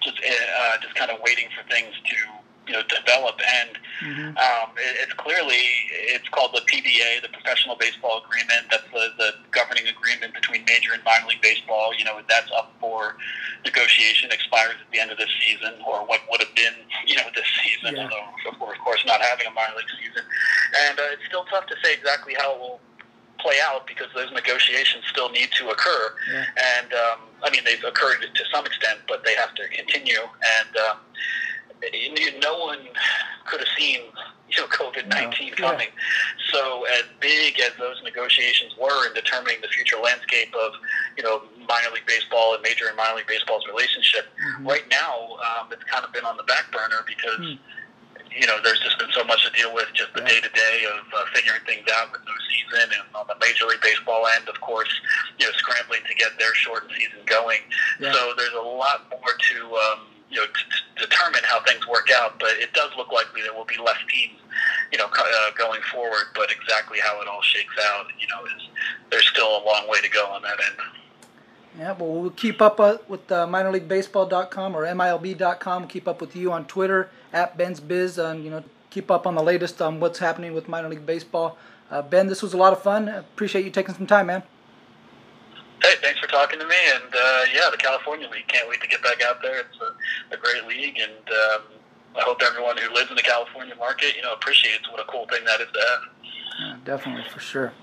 Just 0.01 0.17
uh, 0.17 0.77
just 0.81 0.95
kind 0.95 1.11
of 1.11 1.19
waiting 1.21 1.47
for 1.53 1.67
things 1.69 1.93
to 1.93 2.17
you 2.67 2.73
know 2.73 2.83
develop. 2.83 3.39
And 3.39 3.71
mm-hmm. 4.03 4.29
um, 4.37 4.75
it, 4.77 5.07
it's 5.07 5.13
clearly 5.13 5.63
it's 5.91 6.27
called 6.29 6.51
the 6.53 6.61
PBA 6.67 7.21
the 7.21 7.29
professional 7.29 7.75
baseball 7.75 8.21
agreement. 8.23 8.67
That's 8.69 8.87
the, 8.91 9.09
the 9.17 9.31
governing 9.51 9.87
agreement 9.87 10.33
between 10.33 10.65
major 10.65 10.93
and 10.93 11.03
minor 11.03 11.27
league 11.27 11.41
baseball. 11.41 11.93
You 11.97 12.05
know 12.05 12.19
that's 12.27 12.51
up 12.55 12.73
for 12.79 13.17
negotiation 13.65 14.31
expires 14.31 14.75
at 14.79 14.91
the 14.91 14.99
end 14.99 15.11
of 15.11 15.17
this 15.17 15.31
season 15.43 15.73
or 15.87 16.05
what 16.05 16.21
would 16.29 16.41
have 16.41 16.53
been 16.55 16.75
you 17.05 17.15
know 17.15 17.27
this 17.35 17.47
season. 17.63 17.95
Yeah. 17.95 18.09
although 18.09 18.71
of 18.71 18.79
course 18.83 19.03
not 19.05 19.21
having 19.21 19.47
a 19.47 19.51
minor 19.51 19.75
league 19.75 19.91
season. 19.99 20.23
And 20.87 20.99
uh, 20.99 21.13
it's 21.13 21.25
still 21.25 21.45
tough 21.45 21.67
to 21.67 21.75
say 21.83 21.93
exactly 21.93 22.35
how 22.37 22.55
it 22.55 22.59
will 22.59 22.79
play 23.39 23.57
out 23.69 23.85
because 23.85 24.07
those 24.15 24.31
negotiations 24.33 25.05
still 25.09 25.29
need 25.29 25.49
to 25.51 25.69
occur. 25.69 26.13
Yeah. 26.31 26.45
and 26.79 26.93
um, 26.93 27.19
I 27.43 27.49
mean 27.51 27.61
they've 27.65 27.83
occurred 27.83 28.21
to 28.21 28.43
some 28.51 28.65
extent 28.65 28.99
but 29.07 29.23
they 29.23 29.35
have 29.35 29.53
to 29.55 29.67
continue. 29.69 30.21
And 30.21 30.71
um, 30.89 30.97
no 32.41 32.59
one 32.59 32.79
could 33.45 33.59
have 33.59 33.69
seen 33.77 34.01
you 34.49 34.61
know 34.61 34.67
COVID 34.67 35.07
nineteen 35.07 35.53
no. 35.59 35.69
coming. 35.69 35.87
Yeah. 35.87 36.51
So 36.51 36.85
as 36.85 37.03
big 37.19 37.59
as 37.59 37.71
those 37.77 38.01
negotiations 38.03 38.73
were 38.79 39.07
in 39.07 39.13
determining 39.13 39.61
the 39.61 39.67
future 39.67 39.97
landscape 39.97 40.53
of 40.55 40.73
you 41.17 41.23
know 41.23 41.43
minor 41.67 41.91
league 41.93 42.07
baseball 42.07 42.53
and 42.53 42.61
major 42.63 42.87
and 42.87 42.95
minor 42.95 43.17
league 43.17 43.27
baseball's 43.27 43.65
relationship, 43.67 44.27
mm-hmm. 44.31 44.67
right 44.67 44.87
now 44.89 45.37
um, 45.43 45.67
it's 45.71 45.83
kind 45.85 46.05
of 46.05 46.13
been 46.13 46.25
on 46.25 46.37
the 46.37 46.43
back 46.43 46.71
burner 46.71 47.03
because. 47.05 47.39
Mm. 47.39 47.59
You 48.37 48.45
know, 48.45 48.61
there's 48.61 48.79
just 48.81 48.99
been 48.99 49.09
so 49.17 49.23
much 49.23 49.41
to 49.45 49.51
deal 49.57 49.73
with, 49.73 49.87
just 49.95 50.13
the 50.13 50.21
day 50.21 50.39
to 50.39 50.49
day 50.49 50.85
of 50.85 51.01
uh, 51.09 51.25
figuring 51.33 51.61
things 51.65 51.87
out 51.97 52.11
with 52.11 52.21
no 52.21 52.33
season, 52.45 52.93
and 52.93 53.15
on 53.15 53.25
the 53.25 53.33
Major 53.41 53.65
League 53.65 53.81
Baseball 53.81 54.27
end, 54.35 54.47
of 54.47 54.61
course, 54.61 54.89
you 55.39 55.47
know, 55.47 55.51
scrambling 55.57 56.01
to 56.05 56.13
get 56.13 56.37
their 56.37 56.53
shortened 56.53 56.91
season 56.93 57.17
going. 57.25 57.61
Yeah. 57.99 58.13
So 58.13 58.33
there's 58.37 58.53
a 58.53 58.61
lot 58.61 59.09
more 59.09 59.33
to 59.33 59.57
um, 59.73 59.99
you 60.29 60.37
know, 60.37 60.45
to 60.45 61.03
how 61.03 61.06
things 61.67 61.85
work 61.87 62.07
out. 62.15 62.39
But 62.39 62.51
it 62.57 62.73
does 62.73 62.91
look 62.97 63.11
likely 63.11 63.41
there 63.41 63.53
will 63.53 63.65
be 63.65 63.77
less 63.77 63.97
teams, 64.09 64.39
you 64.91 64.97
know, 64.97 65.05
uh, 65.05 65.51
going 65.57 65.81
forward. 65.91 66.33
But 66.33 66.51
exactly 66.51 66.99
how 67.03 67.21
it 67.21 67.27
all 67.27 67.41
shakes 67.41 67.75
out, 67.91 68.07
you 68.19 68.27
know, 68.27 68.45
is 68.45 68.69
there's 69.11 69.27
still 69.27 69.47
a 69.47 69.63
long 69.63 69.87
way 69.89 70.01
to 70.01 70.09
go 70.09 70.25
on 70.27 70.41
that 70.43 70.59
end. 70.65 70.77
Yeah, 71.77 71.91
well, 71.91 72.21
we'll 72.21 72.31
keep 72.31 72.59
up 72.61 72.79
uh, 72.79 72.97
with 73.07 73.31
uh, 73.31 73.45
minorleaguebaseball.com 73.45 74.75
or 74.75 74.85
MILB.com. 74.85 75.87
Keep 75.87 76.07
up 76.07 76.21
with 76.21 76.35
you 76.35 76.51
on 76.51 76.65
Twitter 76.65 77.11
at 77.31 77.55
Ben's 77.55 77.79
Biz, 77.79 78.17
and 78.17 78.43
you 78.43 78.49
know, 78.49 78.63
keep 78.89 79.11
up 79.11 79.27
on 79.27 79.35
the 79.35 79.43
latest 79.43 79.81
on 79.81 79.99
what's 79.99 80.19
happening 80.19 80.53
with 80.53 80.67
minor 80.67 80.89
league 80.89 81.05
baseball. 81.05 81.57
Uh, 81.91 82.01
ben, 82.01 82.27
this 82.27 82.41
was 82.41 82.53
a 82.53 82.57
lot 82.57 82.73
of 82.73 82.81
fun. 82.81 83.07
Appreciate 83.07 83.63
you 83.63 83.71
taking 83.71 83.93
some 83.93 84.07
time, 84.07 84.27
man. 84.27 84.43
Hey, 85.83 85.93
thanks 86.01 86.19
for 86.19 86.26
talking 86.37 86.59
to 86.59 86.67
me. 86.67 86.75
And 86.95 87.13
uh, 87.13 87.41
yeah, 87.53 87.69
the 87.71 87.77
California 87.77 88.29
League. 88.29 88.47
Can't 88.47 88.69
wait 88.69 88.81
to 88.81 88.87
get 88.87 89.01
back 89.01 89.21
out 89.23 89.41
there. 89.41 89.59
It's 89.59 89.77
a, 89.81 90.35
a 90.35 90.37
great 90.37 90.65
league, 90.67 90.99
and 90.99 91.11
um, 91.11 91.61
I 92.15 92.21
hope 92.21 92.41
everyone 92.43 92.77
who 92.77 92.93
lives 92.93 93.09
in 93.09 93.15
the 93.15 93.23
California 93.23 93.75
market, 93.75 94.15
you 94.15 94.21
know, 94.21 94.33
appreciates 94.33 94.89
what 94.91 94.99
a 94.99 95.05
cool 95.05 95.25
thing 95.27 95.43
that 95.45 95.61
is 95.61 95.67
to 95.73 95.79
have. 95.79 96.01
Yeah, 96.59 96.75
definitely, 96.85 97.29
for 97.29 97.39
sure. 97.39 97.73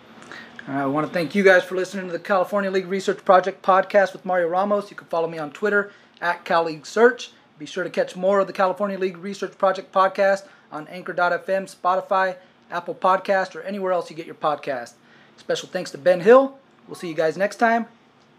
I 0.66 0.86
want 0.86 1.06
to 1.06 1.12
thank 1.12 1.34
you 1.34 1.44
guys 1.44 1.62
for 1.62 1.74
listening 1.74 2.06
to 2.06 2.12
the 2.12 2.18
California 2.18 2.70
League 2.70 2.86
Research 2.86 3.24
Project 3.24 3.62
podcast 3.62 4.12
with 4.12 4.24
Mario 4.24 4.48
Ramos. 4.48 4.90
You 4.90 4.96
can 4.96 5.06
follow 5.08 5.28
me 5.28 5.38
on 5.38 5.50
Twitter 5.50 5.92
at 6.22 6.44
CalLeagueSearch. 6.44 7.30
Be 7.58 7.66
sure 7.66 7.84
to 7.84 7.90
catch 7.90 8.16
more 8.16 8.40
of 8.40 8.46
the 8.46 8.52
California 8.52 8.98
League 8.98 9.18
Research 9.18 9.56
Project 9.58 9.92
podcast 9.92 10.46
on 10.72 10.88
Anchor.fm, 10.88 11.72
Spotify, 11.72 12.36
Apple 12.70 12.94
Podcast, 12.94 13.54
or 13.54 13.62
anywhere 13.62 13.92
else 13.92 14.10
you 14.10 14.16
get 14.16 14.26
your 14.26 14.34
podcast. 14.34 14.94
Special 15.36 15.68
thanks 15.68 15.90
to 15.90 15.98
Ben 15.98 16.20
Hill 16.20 16.58
We'll 16.86 16.96
see 16.96 17.08
you 17.08 17.14
guys 17.14 17.36
next 17.36 17.56
time. 17.56 17.86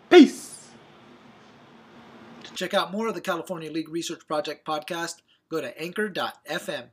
Peace. 0.09 0.69
To 2.43 2.53
check 2.53 2.74
out 2.74 2.91
more 2.91 3.07
of 3.07 3.15
the 3.15 3.21
California 3.21 3.71
League 3.71 3.89
Research 3.89 4.27
Project 4.27 4.65
podcast, 4.65 5.21
go 5.50 5.62
to 5.62 5.81
anchor.fm. 5.81 6.89